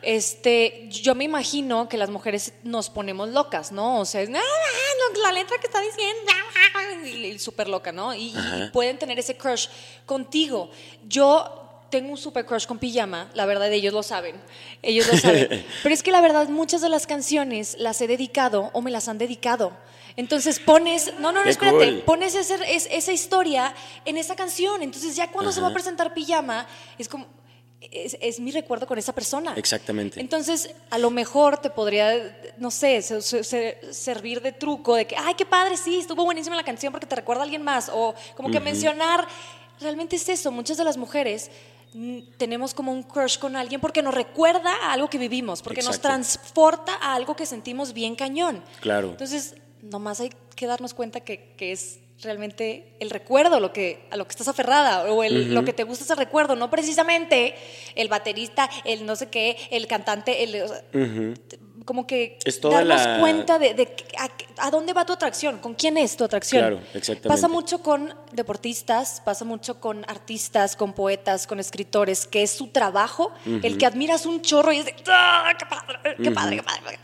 [0.00, 4.00] este, yo me imagino que las mujeres nos ponemos locas, ¿no?
[4.00, 7.38] O sea, es, la letra que está diciendo.
[7.38, 8.14] Súper loca, ¿no?
[8.14, 8.34] Y,
[8.72, 9.68] pueden tener ese crush
[10.06, 10.70] contigo.
[11.06, 11.58] Yo
[11.90, 14.36] tengo un super crush con Pijama, la verdad ellos lo saben,
[14.80, 15.66] ellos lo saben.
[15.82, 19.08] Pero es que la verdad muchas de las canciones las he dedicado o me las
[19.08, 19.76] han dedicado.
[20.16, 22.02] Entonces pones, no, no, no, espérate, cool.
[22.02, 24.82] pones ese- es- esa historia en esa canción.
[24.82, 26.66] Entonces ya cuando se va a presentar Pijama,
[26.98, 27.26] es como,
[27.80, 29.54] es, es mi recuerdo con esa persona.
[29.56, 30.20] Exactamente.
[30.20, 35.06] Entonces, a lo mejor te podría, no sé, se- se- se- servir de truco de
[35.06, 37.90] que, ay, qué padre, sí, estuvo buenísima la canción porque te recuerda a alguien más.
[37.92, 39.26] O como que mencionar,
[39.80, 41.50] realmente es eso, muchas de las mujeres
[41.94, 45.80] mm, tenemos como un crush con alguien porque nos recuerda a algo que vivimos, porque
[45.82, 46.08] nos Exacto.
[46.08, 48.62] transporta a algo que sentimos bien cañón.
[48.80, 49.08] Claro.
[49.10, 54.16] Entonces, nomás hay que darnos cuenta que, que es realmente el recuerdo lo que, a
[54.16, 57.54] lo que estás aferrada o el- lo que te gusta es el recuerdo, no precisamente
[57.96, 60.82] el baterista, el no sé qué, el cantante, el, o sea,
[61.84, 64.30] como que Es toda darnos la- cuenta de, de a,
[64.66, 66.60] a dónde va tu atracción, con quién es tu atracción.
[66.60, 67.28] Claro, exactamente.
[67.28, 72.68] Pasa mucho con deportistas, pasa mucho con artistas, con poetas, con escritores, que es su
[72.68, 76.62] trabajo, el que admiras un chorro y es de, ¡ah, qué padre, qué padre, qué
[76.62, 76.98] padre!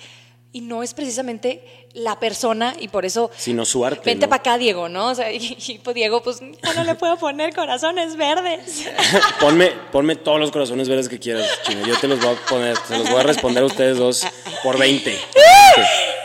[0.59, 3.31] Y no es precisamente la persona y por eso...
[3.37, 4.31] Sino su arte, Vente ¿no?
[4.31, 5.11] para acá, Diego, ¿no?
[5.11, 8.85] O sea, y, y, pues Diego, pues ya no le puedo poner corazones verdes.
[9.40, 11.87] ponme, ponme todos los corazones verdes que quieras, Chino.
[11.87, 14.27] Yo te los voy a poner, se los voy a responder a ustedes dos
[14.64, 15.12] por 20.
[15.12, 15.21] Sí,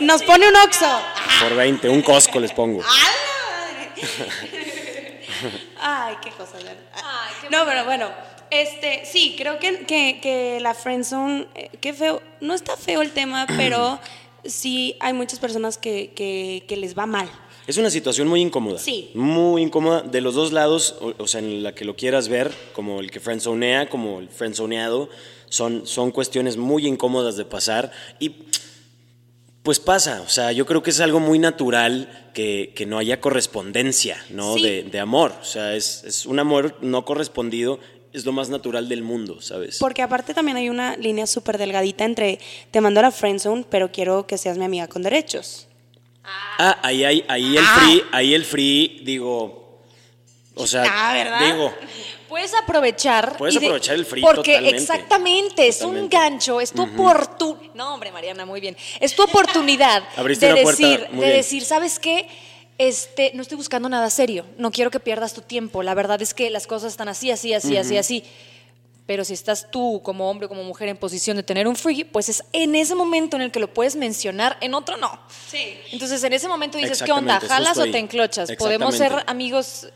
[0.00, 1.00] Nos pone un oxo.
[1.40, 2.82] por 20, un Costco les pongo.
[5.80, 6.56] Ay, qué cosa.
[6.56, 6.74] ¿verdad?
[7.50, 8.10] no, pero bueno,
[8.50, 13.12] este, sí, creo que, que, que la friendzone, eh, qué feo, no está feo el
[13.12, 14.00] tema, pero
[14.46, 17.30] sí hay muchas personas que, que, que les va mal.
[17.66, 18.78] Es una situación muy incómoda.
[18.78, 19.10] Sí.
[19.14, 22.52] Muy incómoda de los dos lados, o, o sea, en la que lo quieras ver,
[22.74, 25.08] como el que friendzonea, como el friendzoneado,
[25.48, 28.32] son, son cuestiones muy incómodas de pasar y
[29.62, 33.22] pues pasa, o sea, yo creo que es algo muy natural que, que no haya
[33.22, 34.56] correspondencia, ¿no?
[34.56, 34.62] Sí.
[34.62, 37.80] De, de amor, o sea, es, es un amor no correspondido,
[38.14, 39.78] es lo más natural del mundo, ¿sabes?
[39.78, 42.38] Porque aparte también hay una línea súper delgadita entre
[42.70, 45.66] te mando a la friendzone, pero quiero que seas mi amiga con derechos.
[46.58, 49.80] Ah, ahí, hay, ahí el free, ahí el free, digo,
[50.54, 51.52] o sea, Ah, ¿verdad?
[51.52, 51.74] digo,
[52.28, 53.36] Puedes aprovechar.
[53.36, 54.76] Puedes de- aprovechar el free Porque totalmente.
[54.82, 57.74] exactamente, es un gancho, es tu oportunidad.
[57.74, 58.76] No, hombre, Mariana, muy bien.
[59.00, 62.26] Es tu oportunidad de decir, de decir, ¿sabes qué?
[62.78, 64.44] Este, no estoy buscando nada serio.
[64.58, 65.82] No quiero que pierdas tu tiempo.
[65.82, 68.24] La verdad es que las cosas están así, así, así, así, así.
[69.06, 72.04] Pero si estás tú como hombre o como mujer en posición de tener un free,
[72.04, 75.20] pues es en ese momento en el que lo puedes mencionar, en otro no.
[75.46, 75.76] Sí.
[75.92, 77.38] Entonces en ese momento dices, ¿qué onda?
[77.38, 78.52] ¿Jalas o te enclochas?
[78.58, 79.88] ¿Podemos ser amigos?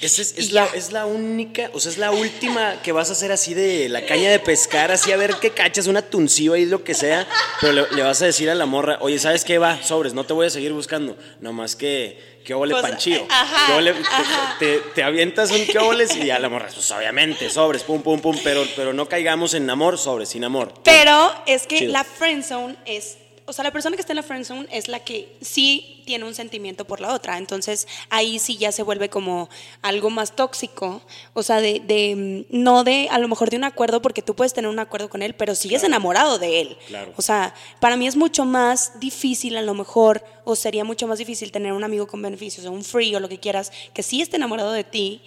[0.00, 3.10] Esa es, es Y la, es la única, o sea, es la última que vas
[3.10, 6.54] a hacer así de la caña de pescar, así a ver qué cachas, una tuncillo
[6.54, 7.26] ahí, lo que sea,
[7.60, 9.82] pero le, le vas a decir a la morra, oye, ¿sabes qué va?
[9.82, 13.72] Sobres, no te voy a seguir buscando, nomás que, que ole Pues, panchillo, ajá, que
[13.78, 14.56] ole- te- ajá.
[14.58, 18.20] te, te avientas un que oles y ya la morra, pues obviamente, sobres, pum, pum,
[18.20, 20.74] pum, pero, pero no caigamos en amor, sobres, sin amor.
[20.82, 21.92] Pero es que Chido.
[21.92, 25.34] la friendzone es, o sea, la persona que está en la friendzone es la que
[25.40, 27.38] sí tiene un sentimiento por la otra.
[27.38, 29.48] Entonces ahí sí ya se vuelve como
[29.80, 31.00] algo más tóxico.
[31.32, 34.36] O sea, de, de, mm, no de a lo mejor de un acuerdo, porque tú
[34.36, 36.78] puedes tener un acuerdo con él, pero sigues enamorado de él.
[36.88, 37.14] Claro.
[37.16, 41.18] O sea, para mí es mucho más difícil a lo mejor, o sería mucho más
[41.18, 44.20] difícil tener un amigo con beneficios, o un free o lo que quieras, que sí
[44.20, 45.22] esté enamorado de ti,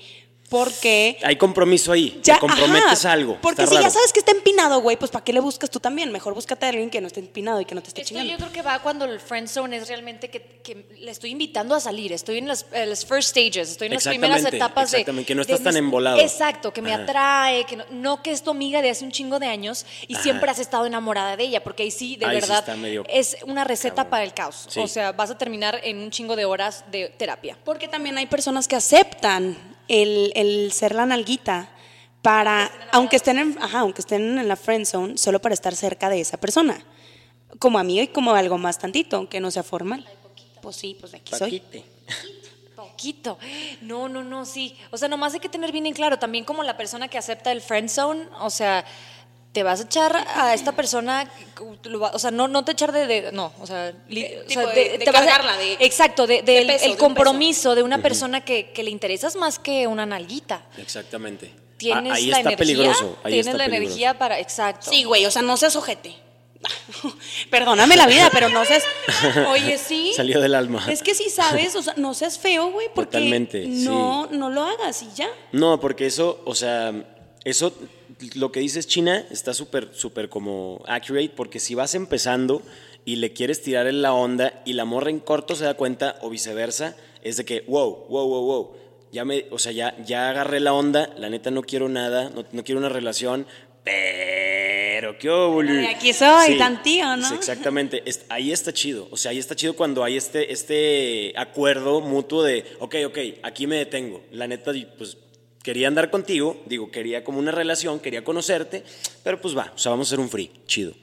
[0.51, 3.37] porque Hay compromiso ahí, ya, te comprometes ajá, algo.
[3.41, 5.79] Porque está si ya sabes que está empinado, güey, pues ¿para qué le buscas tú
[5.79, 6.11] también?
[6.11, 8.31] Mejor búscate a alguien que no esté empinado y que no te esté Esto chingando.
[8.33, 11.73] yo creo que va cuando el friend zone es realmente que, que le estoy invitando
[11.73, 14.91] a salir, estoy en las, eh, las first stages, estoy en las primeras Exactamente, etapas
[14.91, 14.97] de...
[14.97, 16.19] exactamente, que no de estás tan mis- embolado.
[16.19, 17.03] Exacto, que me Ajá.
[17.03, 20.15] atrae, que no, no que es tu amiga de hace un chingo de años y
[20.15, 20.23] Ajá.
[20.23, 23.05] siempre has estado enamorada de ella, porque ahí sí, de Ahí sí verdad, está medio
[23.07, 24.09] es una receta cabrón.
[24.11, 24.65] para el caos.
[24.67, 24.81] Sí.
[24.81, 27.57] O sea, vas a terminar en un chingo de horas de terapia.
[27.63, 29.55] Porque también hay personas que aceptan
[29.91, 31.69] el, el ser la nalguita
[32.21, 36.09] para, aunque estén, en, ajá, aunque estén en la friend zone, solo para estar cerca
[36.09, 36.81] de esa persona.
[37.59, 40.07] Como amigo y como algo más tantito, aunque no sea formal.
[40.61, 41.61] Pues sí, pues de aquí soy.
[42.75, 43.37] Poquito.
[43.81, 44.77] No, no, no, sí.
[44.91, 47.51] O sea, nomás hay que tener bien en claro, también como la persona que acepta
[47.51, 48.85] el friend zone, o sea,
[49.51, 51.29] te vas a echar a esta persona,
[52.13, 54.69] o sea, no, no te echar de, de- no, o sea, li- o tipo sea,
[54.71, 57.83] de- de te vas a- exacto, de, de del- peso, el de un compromiso de
[57.83, 60.63] una persona que, que le interesas más que una nalguita.
[60.77, 61.53] Exactamente.
[61.77, 63.17] Tienes Ah, ahí la está energía, peligroso.
[63.23, 63.87] Ahí tienes está la peligroso.
[63.91, 64.89] energía para, exacto.
[64.89, 66.15] Sí, güey, o sea, no seas ojete.
[67.49, 68.83] Perdóname la vida, pero no seas.
[69.49, 70.13] Oye, sí.
[70.15, 70.85] Salió del alma.
[70.89, 74.63] Es que sí sabes, o sea, no seas feo, güey, porque Totalmente, no, no lo
[74.63, 75.27] hagas y ya.
[75.51, 76.93] No, porque eso, o sea,
[77.43, 77.73] eso,
[78.35, 82.61] lo que dices China está súper, súper como accurate, porque si vas empezando
[83.05, 86.17] y le quieres tirar en la onda y la morra en corto se da cuenta
[86.21, 88.71] o viceversa, es de que, wow, wow, wow, wow.
[89.11, 92.45] Ya me, o sea, ya, ya agarré la onda, la neta no quiero nada, no,
[92.51, 93.45] no quiero una relación,
[93.83, 95.27] pero qué.
[95.27, 97.27] Y aquí soy, tan tío, ¿no?
[97.27, 102.01] Sí, exactamente, ahí está chido, o sea, ahí está chido cuando hay este, este acuerdo
[102.01, 104.23] mutuo de, ok, ok, aquí me detengo.
[104.31, 105.17] La neta, pues
[105.63, 108.83] quería andar contigo, digo, quería como una relación, quería conocerte,
[109.23, 110.93] pero pues va, o sea, vamos a hacer un free, chido.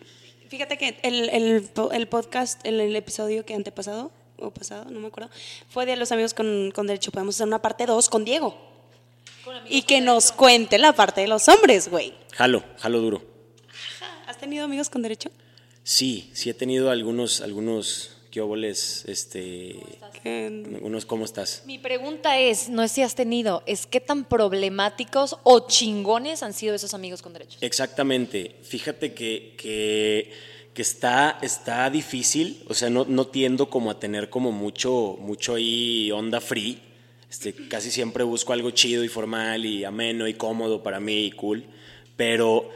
[0.49, 5.09] Fíjate que el, el, el podcast, el, el episodio que antepasado, o pasado, no me
[5.09, 5.31] acuerdo,
[5.69, 7.11] fue de los amigos con, con derecho.
[7.11, 8.57] Podemos hacer una parte 2 con Diego.
[9.69, 12.15] Y que nos cuente la parte de los hombres, güey.
[12.33, 13.23] Jalo, jalo duro.
[14.27, 15.31] ¿Has tenido amigos con derecho?
[15.83, 19.75] Sí, sí he tenido algunos, algunos, qué óboles, este,
[20.23, 21.65] Que- unos, ¿cómo estás?
[21.67, 26.53] Mi pregunta es, no es si has tenido, es qué tan problemáticos o chingones han
[26.53, 27.61] sido esos amigos con derechos.
[27.61, 28.55] Exactamente.
[28.63, 30.31] Fíjate que, que,
[30.73, 32.63] que está, está difícil.
[32.69, 36.81] O sea, no, no tiendo como a tener como mucho, mucho ahí onda free.
[37.29, 41.33] Este, casi siempre busco algo chido y formal y ameno y cómodo para mí y
[41.33, 41.65] cool.
[42.17, 42.71] Pero,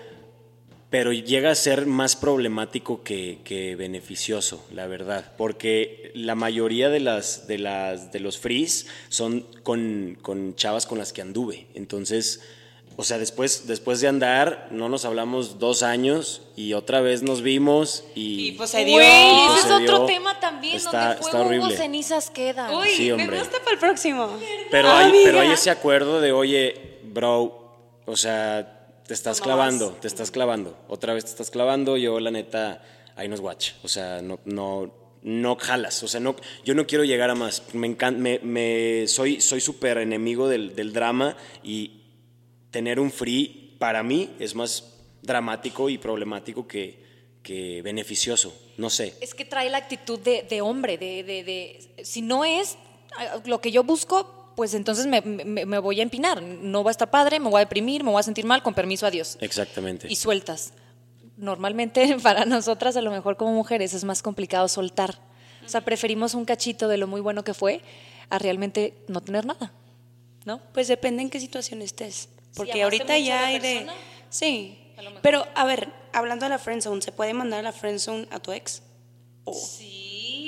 [0.92, 5.33] pero llega a ser más problemático que, que beneficioso, la verdad.
[5.37, 10.98] Porque la mayoría de, las, de, las, de los frees son con, con chavas con
[10.98, 11.66] las que anduve.
[11.74, 12.42] Entonces,
[12.96, 17.40] o sea, después, después de andar, no nos hablamos dos años y otra vez nos
[17.40, 18.48] vimos y...
[18.48, 18.96] Y pues se dio.
[18.96, 20.05] Güey, Y ese pues es otro dio.
[20.05, 21.76] tema también, Está- donde está fuego hubo horrible.
[21.78, 22.74] cenizas quedan.
[22.74, 23.38] Uy, Sí, me hombre.
[23.38, 24.28] gusta para el próximo.
[24.70, 25.24] Pero Ah, hay, amiga.
[25.24, 28.82] pero hay ese acuerdo de, oye, bro, o sea,
[29.12, 30.01] te estás No clavando, vas.
[30.01, 30.79] te estás clavando.
[30.88, 32.83] Otra vez te estás clavando, yo la neta,
[33.14, 33.72] ahí nos watch.
[33.83, 34.90] O sea, no, no,
[35.22, 36.03] no jalas.
[36.03, 37.62] O sea, no, yo no quiero llegar a más.
[37.75, 42.01] Me encanta, me, me- soy soy súper enemigo del, del drama y
[42.70, 47.03] tener un free para mí es más dramático y problemático que,
[47.42, 48.57] que beneficioso.
[48.79, 49.14] No sé.
[49.20, 52.79] Es que trae la actitud de, de hombre, de, de- de- si no es
[53.44, 56.42] lo que yo busco, pues entonces me, me- me voy a empinar.
[56.42, 58.74] No va a estar padre, me voy a deprimir, me voy a sentir mal, con
[58.74, 59.38] permiso, adiós.
[59.40, 60.06] Exactamente.
[60.10, 60.72] Y sueltas.
[61.36, 65.18] Normalmente para nosotras, a lo mejor como mujeres, es más complicado soltar.
[65.64, 67.80] O sea, preferimos un cachito de lo muy bueno que fue
[68.30, 69.72] a realmente no tener nada.
[70.44, 70.60] ¿No?
[70.74, 72.28] Pues depende en qué situación estés.
[72.56, 73.74] Porque ahorita a ya hay de.
[73.74, 73.92] persona,
[74.28, 74.76] Sí.
[74.98, 75.20] a.
[75.22, 78.50] Pero, a ver, hablando de la friendzone, ¿se puede mandar a la friendzone a tu
[78.52, 78.82] ex?
[79.44, 79.54] O,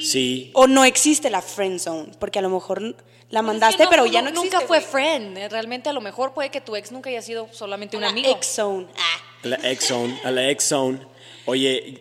[0.02, 0.50] Sí.
[0.54, 2.96] o no existe la friendzone, porque a lo mejor
[3.30, 4.50] la es que mandaste, no, pero ya no existe.
[4.56, 5.38] Nunca fue friend.
[5.38, 8.10] eh, Realmente a lo mejor puede que tu ex nunca haya sido solamente un La
[8.10, 8.30] amigo.
[8.30, 8.86] ex-zone.
[8.96, 9.20] Ah.
[9.44, 11.00] A la X-Zone, a la X-Zone.
[11.44, 12.00] Oye,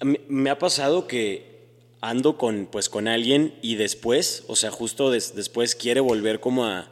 [0.00, 1.66] me, me ha pasado que
[2.00, 6.64] ando con, pues, con alguien y después, o sea, justo des- después quiere volver como
[6.64, 6.90] a,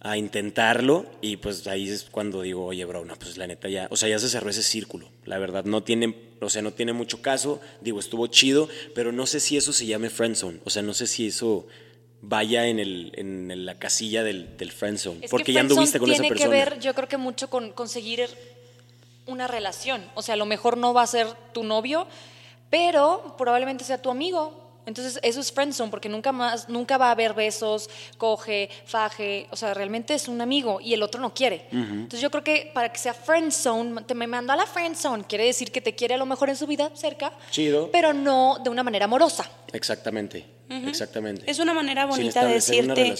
[0.00, 3.86] a intentarlo y pues ahí es cuando digo, oye, bro, no, pues la neta ya,
[3.90, 5.08] o sea, ya se cerró ese círculo.
[5.24, 7.58] La verdad, no tiene, o sea, no tiene mucho caso.
[7.80, 10.60] Digo, estuvo chido, pero no sé si eso se llame friendzone.
[10.64, 11.66] O sea, no sé si eso
[12.28, 15.24] vaya en, el, en la casilla del, del friendzone.
[15.24, 16.50] Es porque que ya anduviste con esa tiene persona.
[16.50, 18.28] que ver, yo creo que mucho con conseguir
[19.26, 20.04] una relación.
[20.14, 22.06] O sea, a lo mejor no va a ser tu novio,
[22.70, 24.63] pero probablemente sea tu amigo.
[24.86, 29.56] Entonces, eso es friendzone, porque nunca más, nunca va a haber besos, coge, faje, o
[29.56, 31.66] sea, realmente es un amigo y el otro no quiere.
[31.72, 35.44] Entonces, yo creo que para que sea friendzone, te me mandó a la friendzone, quiere
[35.44, 37.90] decir que te quiere a lo mejor en su vida cerca, Chido.
[37.90, 39.50] pero no de una manera amorosa.
[39.72, 41.50] Exactamente, exactamente.
[41.50, 42.54] Es una manera Sin bonita de una
[42.94, 43.14] decirte.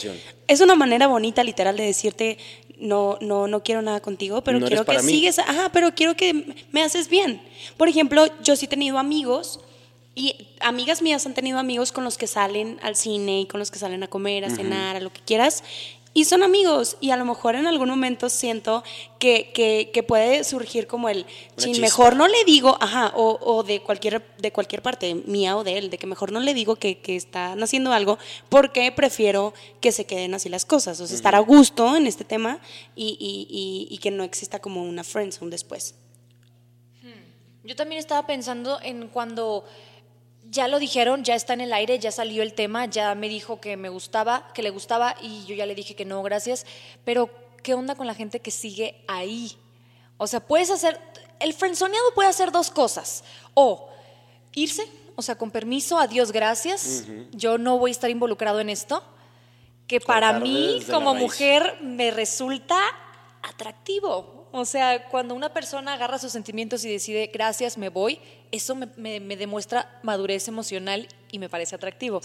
[0.46, 2.38] es una manera bonita, literal, de decirte
[2.78, 5.12] no, no, no quiero nada contigo, pero No quiero que mí.
[5.12, 5.38] sigues.
[5.38, 7.40] Ajá, pero quiero que me haces bien.
[7.76, 9.60] Por ejemplo, yo sí he tenido amigos.
[10.14, 13.70] Y amigas mías han tenido amigos con los que salen al cine y con los
[13.70, 15.64] que salen a comer, a cenar, a lo que quieras.
[16.16, 16.96] Y son amigos.
[17.00, 18.84] Y a lo mejor en algún momento siento
[19.18, 23.64] que, que, que puede surgir como el, chin, mejor no le digo, ajá, o, o
[23.64, 26.76] de, cualquier, de cualquier parte, mía o de él, de que mejor no le digo
[26.76, 28.16] que, que están haciendo algo,
[28.48, 31.00] porque prefiero que se queden así las cosas.
[31.00, 32.60] O sea, estar a gusto en este tema
[32.94, 35.96] y, y, y, y que no exista como una friendzone después.
[37.64, 39.64] Yo también estaba pensando en cuando
[40.54, 43.60] ya lo dijeron, ya está en el aire, ya salió el tema, ya me dijo
[43.60, 46.64] que me gustaba, que le gustaba y yo ya le dije que no, gracias.
[47.04, 47.28] Pero,
[47.62, 49.56] ¿qué onda con la gente que sigue ahí?
[50.16, 51.00] O sea, puedes hacer,
[51.40, 53.24] el frenzoneado puede hacer dos cosas.
[53.54, 53.90] O
[54.52, 54.86] irse,
[55.16, 59.02] o sea, con permiso, adiós, gracias, yo no voy a estar involucrado en esto.
[59.88, 62.78] Que para mí, como mujer, me resulta
[63.42, 64.43] atractivo.
[64.56, 68.20] O sea, cuando una persona agarra sus sentimientos y decide, gracias, me voy,
[68.52, 72.20] eso me, me- me demuestra madurez emocional y me parece atractivo.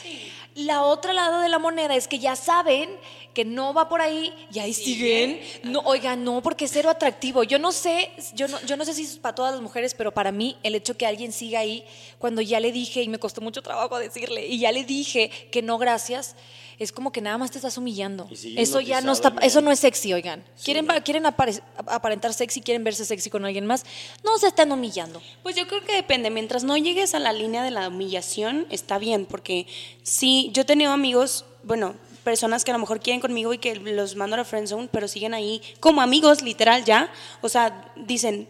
[0.54, 2.88] La otra lado de la moneda es que ya saben
[3.34, 5.42] que no va por ahí y ahí siguen.
[5.64, 7.42] No, oiga, no, porque es cero atractivo.
[7.42, 10.14] Yo no sé, yo no, yo no sé si es para todas las mujeres, pero
[10.14, 11.84] para mí el hecho que alguien siga ahí,
[12.20, 15.64] cuando ya le dije, y me costó mucho trabajo decirle, y ya le dije que
[15.64, 16.36] no, gracias,
[16.80, 18.28] es como que nada más te estás humillando.
[18.56, 20.44] Eso ya no está, eso no es sexy, oigan.
[20.64, 23.86] quieren, quieren apare- aparentar sexy, quieren verse sexy con alguien más,
[24.24, 25.22] no se están humillando.
[25.44, 26.30] Pues yo creo que depende.
[26.30, 29.26] Mientras no llegues a la línea de la humillación, está bien.
[29.26, 29.68] Porque
[30.04, 33.76] sí, yo he tenido amigos, bueno, personas que a lo mejor quieren conmigo y que
[33.76, 37.12] los mando a la friendzone, pero siguen ahí como amigos, literal, ya.
[37.42, 38.48] O sea, dicen,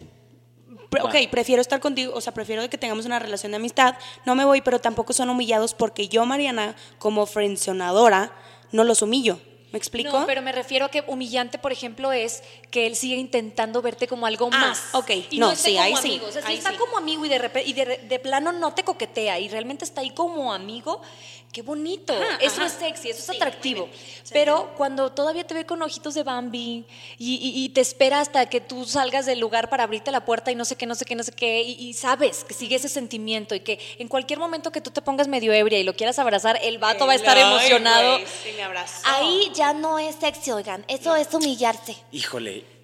[1.01, 4.45] ok, prefiero estar contigo, o sea, prefiero que tengamos una relación de amistad, no me
[4.45, 8.31] voy, pero tampoco son humillados porque yo, Mariana, como frencionadora,
[8.71, 9.39] no los humillo.
[9.71, 10.19] ¿Me explico?
[10.21, 14.07] No, pero me refiero a que humillante, por ejemplo, es que él sigue intentando verte
[14.07, 14.81] como algo Ah, más.
[14.93, 15.11] ok.
[15.29, 16.25] Y No, no, esté sí, como ahí sí, amigo.
[16.25, 16.77] O sea, si ahí está sí.
[16.77, 20.09] como amigo y de y de, de plano no te coquetea y realmente está ahí
[20.09, 21.03] como amigo,
[21.51, 22.13] qué bonito.
[22.13, 22.65] Ajá, eso ajá.
[22.67, 23.89] es sexy, eso es Sí, atractivo.
[24.23, 24.29] Sí.
[24.33, 26.85] Pero cuando todavía te ve con ojitos de Bambi
[27.17, 30.51] y, y- y te espera hasta que tú salgas del lugar para abrirte la puerta
[30.51, 32.75] y no sé qué, no sé qué, no sé qué, y, y sabes que sigue
[32.75, 35.95] ese sentimiento y que en cualquier momento que tú te pongas medio ebria y lo
[35.95, 38.13] quieras abrazar, el vato va a estar emocionado.
[38.19, 39.01] güey, sí me abrazó.
[39.05, 40.85] Ahí ya no es sexy, oigan.
[40.87, 41.95] Eso es humillarse.
[42.11, 42.78] Híjole.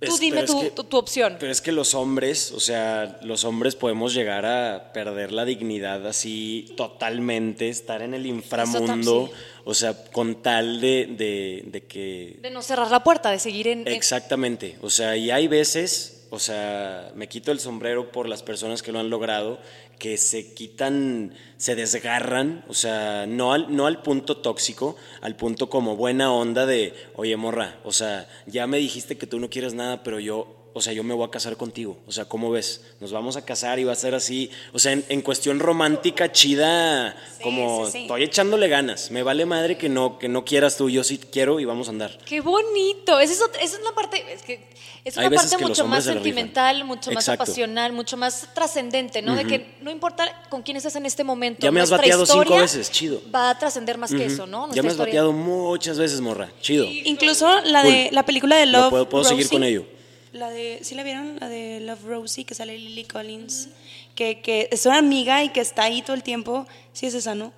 [0.00, 1.36] Tú es- dime es tu, que- tu- tu opción.
[1.40, 6.06] Pero es que los hombres, o sea, los hombres podemos llegar a perder la dignidad
[6.06, 9.30] así totalmente, estar en el inframundo,
[9.64, 12.38] o sea, con tal de, de- de que...
[12.40, 16.38] De no cerrar la puerta, de seguir en- Exactamente, o sea, y hay veces, o
[16.38, 19.58] sea, me quito el sombrero por las personas que lo han logrado,
[19.98, 25.68] que se quitan, se desgarran, o sea, no al, no al punto tóxico, al punto
[25.68, 29.74] como buena onda de, oye, morra, o sea, ya me dijiste que tú no quieres
[29.74, 32.82] nada, pero yo, o sea, yo me voy a casar contigo, o sea, ¿cómo ves?
[33.00, 36.30] Nos vamos a casar y va a ser así, o sea, en, en cuestión romántica,
[36.30, 37.98] chida, como sí, sí.
[38.02, 41.58] estoy echándole ganas, me vale madre que no, que no quieras tú, yo sí quiero
[41.60, 42.18] y vamos a andar.
[42.24, 43.18] ¡Qué bonito!
[43.20, 44.24] Esa es, otra- esa es una parte...
[44.32, 44.68] Es que
[45.04, 47.44] es Hay una veces parte mucho más sentimental, mucho más Exacto.
[47.44, 49.36] apasional, mucho más trascendente, ¿no?
[49.36, 51.60] De que no importa con quién estés en este momento.
[51.62, 53.22] Ya me has bateado cinco veces, chido.
[53.34, 54.66] Va a trascender más que eso, ¿no?
[54.74, 55.12] Ya me has historia.
[55.22, 56.50] bateado muchas veces, morra.
[56.60, 56.84] Chido.
[56.84, 58.14] Incluso la de Cool.
[58.14, 59.84] la película de Lo Love puedo- puedo seguir con ello.
[60.32, 61.38] La de, ¿sí la vieron?
[61.40, 63.68] La de Love Rosie que sale Lily Collins,
[64.14, 66.66] que, que es una amiga y que está ahí todo el tiempo.
[66.92, 67.52] Sí es esa, ¿no?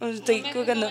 [0.00, 0.88] Estoy jugando.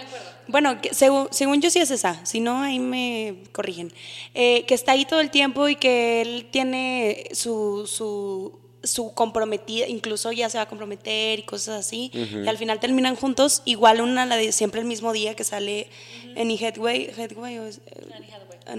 [0.50, 3.94] Bueno, que según, según yo sí es esa, si no ahí me corrigen.
[4.34, 9.88] Eh, que está ahí todo el tiempo y que él tiene su, su, su comprometida,
[9.88, 14.02] incluso ya se va a comprometer y cosas así, y al final terminan juntos, igual
[14.02, 15.88] una la de siempre el mismo día que sale
[16.36, 17.80] en Headway, Headway o es-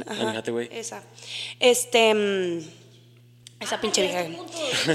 [0.06, 0.22] Ajá.
[0.72, 1.02] Esa.
[1.60, 2.14] Este.
[2.14, 2.60] mm,
[3.60, 4.24] Esa pinche vieja.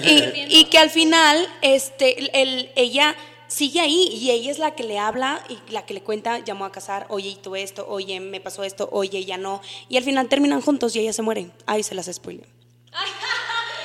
[0.04, 3.16] Y, y que al final, este, el, ella
[3.48, 6.66] sigue ahí y ella es la que le habla y la que le cuenta, llamó
[6.66, 9.62] a casar, oye, y tú esto, oye, me pasó esto, oye, ya no.
[9.90, 11.50] Y al final terminan juntos y ella se muere.
[11.66, 12.46] Ay, se las spoileo.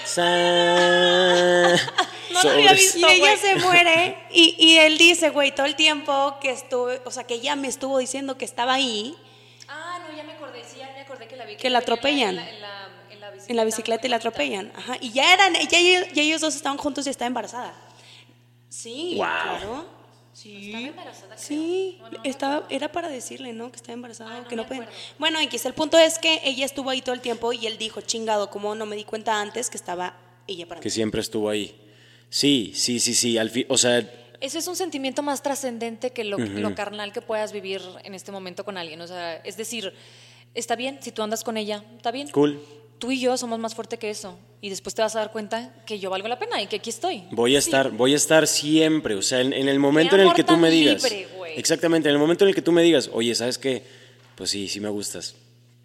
[0.04, 1.76] Sa-
[2.42, 2.94] Sobres.
[2.96, 7.10] y ella se muere y, y él dice, güey, todo el tiempo que estuve, o
[7.10, 9.16] sea, que ella me estuvo diciendo que estaba ahí
[9.66, 11.56] Ah, no, ya me acordé, sí, ya me acordé que la vi.
[11.56, 12.30] Que la atropellan.
[12.30, 14.72] En la, en la- en la en la bicicleta y la atropellan.
[14.74, 14.96] Ajá.
[15.00, 17.74] Y ya eran, ya, ellos- ya ellos dos estaban juntos y está embarazada.
[18.68, 19.24] Sí, Wow.
[19.26, 19.98] claro.
[20.32, 20.72] Sí,
[21.36, 23.70] sí, estaba, era para decirle, ¿no?
[23.72, 24.86] Que estaba embarazada, que no pueden.
[25.18, 28.02] Bueno, X, el punto es que ella estuvo ahí todo el tiempo y él dijo,
[28.02, 30.14] chingado, como no me di cuenta antes que estaba
[30.46, 30.82] ella para mí.
[30.82, 31.74] Que siempre estuvo ahí.
[32.30, 33.36] Sí, sí, sí, sí.
[33.36, 33.98] Al fin, o sea,
[34.40, 38.30] Eso es un sentimiento más trascendente que lo, lo carnal que puedas vivir en este
[38.30, 39.00] momento con alguien.
[39.00, 39.92] O sea, es decir,
[40.58, 42.28] está bien, si tú andas con ella, está bien.
[42.30, 42.60] cool.
[42.98, 44.36] Tú y yo somos más fuertes que eso.
[44.60, 46.90] Y después te vas a dar cuenta que yo valgo la pena y que aquí
[46.90, 47.22] estoy.
[47.30, 50.34] Voy a estar, voy a estar siempre, o sea, en, en el momento en el
[50.34, 51.04] que tú me digas.
[51.04, 51.56] libre, güey.
[51.56, 53.84] exactamente, en el momento en el que tú me digas, oye, ¿sabes qué?
[54.34, 55.36] Pues sí, sí me gustas.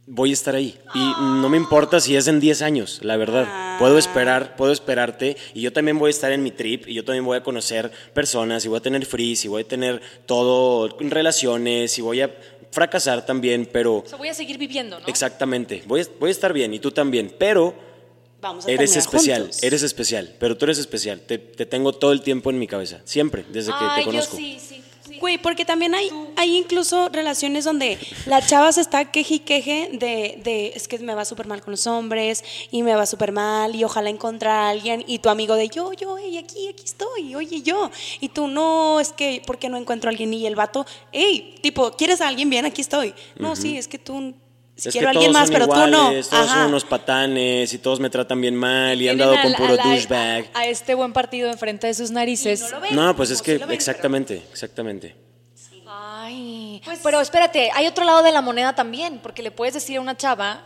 [0.06, 0.78] Voy a estar ahí.
[0.94, 3.78] Y no me importa si es en 10 años, la verdad.
[3.80, 5.38] Puedo esperar, puedo esperarte.
[5.54, 6.90] Y yo también voy a estar en mi trip.
[6.90, 8.66] Y yo también voy a conocer personas.
[8.66, 9.40] Y voy a tener free.
[9.42, 11.98] Y voy a tener todo, relaciones.
[11.98, 12.36] Y voy a
[12.74, 13.70] fracasar también.
[13.72, 15.08] Pero O sea, voy a seguir viviendo, ¿no?
[15.08, 15.84] exactamente.
[15.86, 16.74] Voy a, voy a estar bien.
[16.74, 17.34] Y tú también.
[17.38, 17.74] Pero
[18.42, 19.64] Vamos a Eres especial, juntos.
[19.64, 21.22] eres especial, pero tú eres especial.
[21.22, 24.38] Te, te tengo todo el tiempo en mi cabeza, siempre, desde que te conozco.
[24.38, 24.84] yo sí, sí.
[25.24, 29.90] Güey, porque también hay, hay incluso relaciones donde la chava se está queje y queje
[29.94, 33.32] de, de es que me va súper mal con los hombres y me va súper
[33.32, 36.84] mal y ojalá encontrar a alguien y tu amigo de yo, yo, hey, aquí, aquí
[36.84, 37.90] estoy, oye, yo.
[38.20, 40.34] Y tú, no, es que, ¿por qué no encuentro a alguien?
[40.34, 42.66] Y el vato, hey, tipo, ¿quieres a alguien bien?
[42.66, 43.14] Aquí estoy.
[43.40, 44.34] No, sí, es que tú
[44.76, 46.10] Es quiero a alguien todos más, son pero tú no.
[46.10, 46.48] Todos Ajá.
[46.48, 49.76] son unos patanes y todos me tratan bien mal y han dado con puro a
[49.78, 50.50] la- douchebag.
[50.54, 52.66] A, a este buen partido enfrente de sus narices.
[52.92, 55.16] No, pues es que exactamente, exactamente.
[55.88, 60.02] Ay, pero espérate, hay otro lado de la moneda también, porque le puedes decir a
[60.02, 60.64] una chava,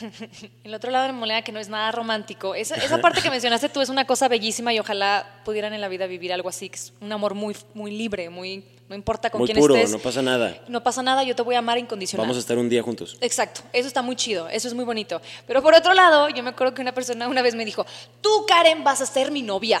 [0.64, 2.54] el otro lado de la moneda que no es nada romántico.
[2.54, 5.88] Esa, esa parte que mencionaste tú es una cosa bellísima y ojalá pudieran en la
[5.88, 9.40] vida vivir algo así, que es un amor muy, muy libre, muy, no importa con
[9.40, 9.90] Muy quién puro, estés.
[9.90, 10.62] no pasa nada.
[10.68, 12.24] No pasa nada, yo te voy a amar incondicional.
[12.24, 13.16] Vamos a estar un día juntos.
[13.20, 15.20] Exacto, eso está muy chido, eso es muy bonito.
[15.46, 17.86] Pero por otro lado, yo me acuerdo que una persona una vez me dijo,
[18.20, 19.80] tú Karen vas a ser mi novia.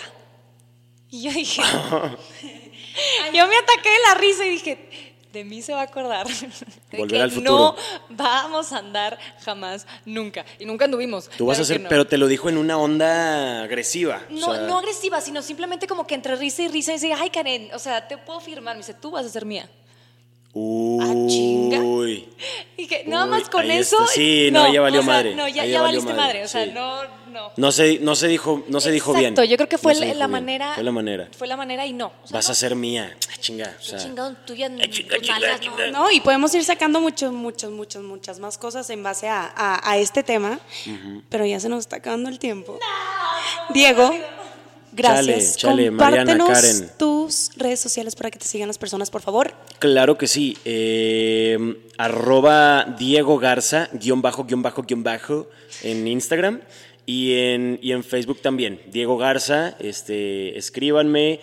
[1.10, 1.62] Y yo dije,
[3.34, 6.26] yo me ataqué de la risa y dije, de mí se va a acordar.
[6.90, 7.52] De Volver que al futuro.
[7.52, 7.76] No
[8.10, 10.44] vamos a andar jamás, nunca.
[10.58, 11.28] Y nunca anduvimos.
[11.36, 11.88] Tú vas a claro ser, no.
[11.88, 14.22] pero te lo dijo en una onda agresiva.
[14.28, 17.12] o No, sea, no agresiva, sino simplemente como que entre risa y risa y dice,
[17.14, 18.74] ay Karen, o sea, te puedo firmar.
[18.74, 19.68] Me dice, tú vas a ser mía.
[20.54, 22.28] Uy.
[22.76, 23.96] Y que nada Uy, más con eso.
[24.00, 24.12] está.
[24.12, 25.34] Sí, no, ya valió o sea, madre.
[25.34, 26.44] No, ya, ya valiste madre, madre.
[26.44, 26.70] O sea, sí.
[26.74, 27.52] no, no.
[27.56, 29.32] No se, no se dijo, no se dijo bien.
[29.32, 30.74] Exacto, yo creo que fue No la, manera.
[30.74, 31.28] Fue la manera.
[31.36, 32.08] Fue la manera y no.
[32.22, 33.16] O sea, Vas no, a ser mía.
[33.30, 33.74] Ah, chinga.
[33.78, 35.86] O sea, chingado, tuya, Eh, chinga, chinga, nalgas, chinga.
[35.86, 36.00] no.
[36.04, 39.90] No, y podemos ir sacando muchos, muchos, muchos, muchas más cosas en base a, a-
[39.90, 40.58] a este tema,
[41.30, 42.78] pero ya se nos está acabando el tiempo.
[43.70, 44.14] Diego,
[44.92, 45.56] gracias.
[45.56, 46.90] Chale, chale, Mariana, Karen.
[46.98, 49.54] tus redes sociales para que te sigan las personas, por favor.
[49.78, 50.56] Claro que sí.
[50.64, 55.48] Eh, arroba Diego Garza, guion bajo, guion bajo, guion bajo,
[55.82, 56.60] en Instagram
[57.06, 58.80] y en, y en Facebook también.
[58.90, 61.40] Diego Garza, este, escríbanme.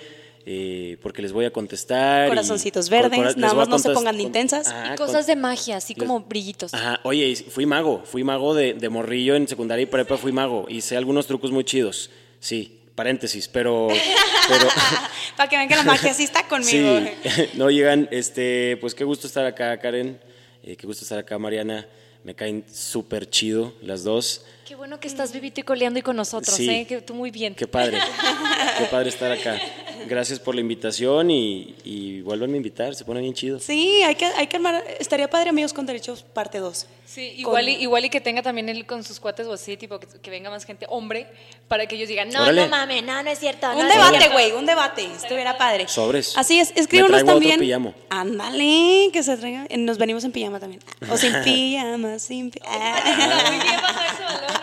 [0.52, 2.26] eh, porque les voy a contestar.
[2.26, 4.68] y- Corazoncitos con- verdes, cora- nada más no se pongan intensas.
[4.68, 6.74] Ajá, Y cosas de magia, así les- como brillitos.
[6.74, 10.32] Ajá, oye, y fui mago, fui mago de, de morrillo en secundaria y prepa, fui
[10.32, 10.66] mago.
[10.68, 12.10] Hice algunos trucos muy chidos.
[12.40, 13.88] Sí, paréntesis, pero.
[14.50, 14.68] pero
[15.38, 17.00] para que vean que la magia sí está conmigo.
[17.24, 20.20] sí, no llegan, este, pues qué gusto estar acá, Karen.
[20.64, 21.88] eh, qué gusto estar acá, Mariana.
[22.26, 24.44] Me caen súper chido las dos.
[24.70, 26.70] Qué bueno que estás vivito y coleando y con nosotros, Sí.
[26.70, 26.86] ¿eh?
[26.88, 27.56] Que tú muy bien.
[27.56, 27.98] Qué padre,
[28.78, 29.60] qué padre estar acá.
[30.08, 33.60] Gracias por la invitación y, y vuelvan a invitar, se pone bien chido.
[33.60, 34.84] Sí, hay que, hay que armar.
[35.00, 36.86] Estaría padre, amigos con derechos, parte 2.
[37.06, 40.00] Sí, igual, y, igual y que tenga también él con sus cuates o así, tipo
[40.00, 41.26] que, que venga más gente, hombre,
[41.68, 42.62] para que ellos digan, no, Órale.
[42.66, 43.68] no mames, no, no es cierto.
[43.74, 44.34] no Un es debate, cierto".
[44.34, 45.06] güey, un debate.
[45.16, 45.88] Estuviera padre.
[45.88, 46.38] Sobres.
[46.38, 47.60] Así es, escríbanos otro también.
[47.60, 47.94] pijamo.
[48.10, 49.66] Ándale, que se traiga.
[49.68, 50.82] eh, Nos venimos en pijama también.
[51.12, 53.02] O sin pijama, sin pijama.
[53.50, 54.59] Muy bien, bajo ese balón, ok.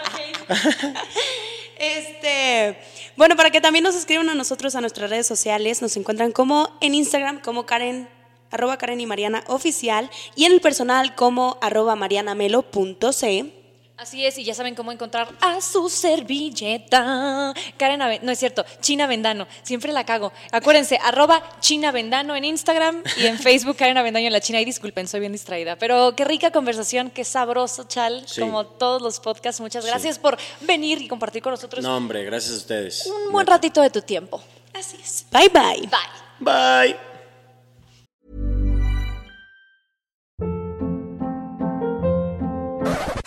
[1.78, 2.78] Este,
[3.16, 6.70] bueno, para que también nos escriban a nosotros a nuestras redes sociales, nos encuentran como
[6.80, 8.09] en Instagram como Karen,
[8.51, 13.53] arroba Karen y Mariana oficial, y en el personal como arroba marianamelo.c.
[13.99, 17.55] Así es, y ya saben cómo encontrar a su servilleta.
[17.78, 20.32] Karen, Ave- no es cierto, China Vendano, siempre la cago.
[20.53, 24.61] Acuérdense, arroba China Vendano en Instagram y en Facebook Karen Avendaño en la China.
[24.61, 25.76] Y disculpen, soy bien distraída.
[25.76, 28.42] Pero qué rica conversación, qué sabroso, Chal, Sí.
[28.42, 29.61] como todos los podcasts.
[29.62, 33.07] Muchas gracias por venir y compartir con nosotros No, hombre, gracias a ustedes.
[33.07, 34.42] un buen ratito de tu tiempo.
[34.74, 35.24] Así es.
[35.30, 35.88] Bye bye.
[35.88, 36.90] Bye.
[36.92, 37.15] Bye.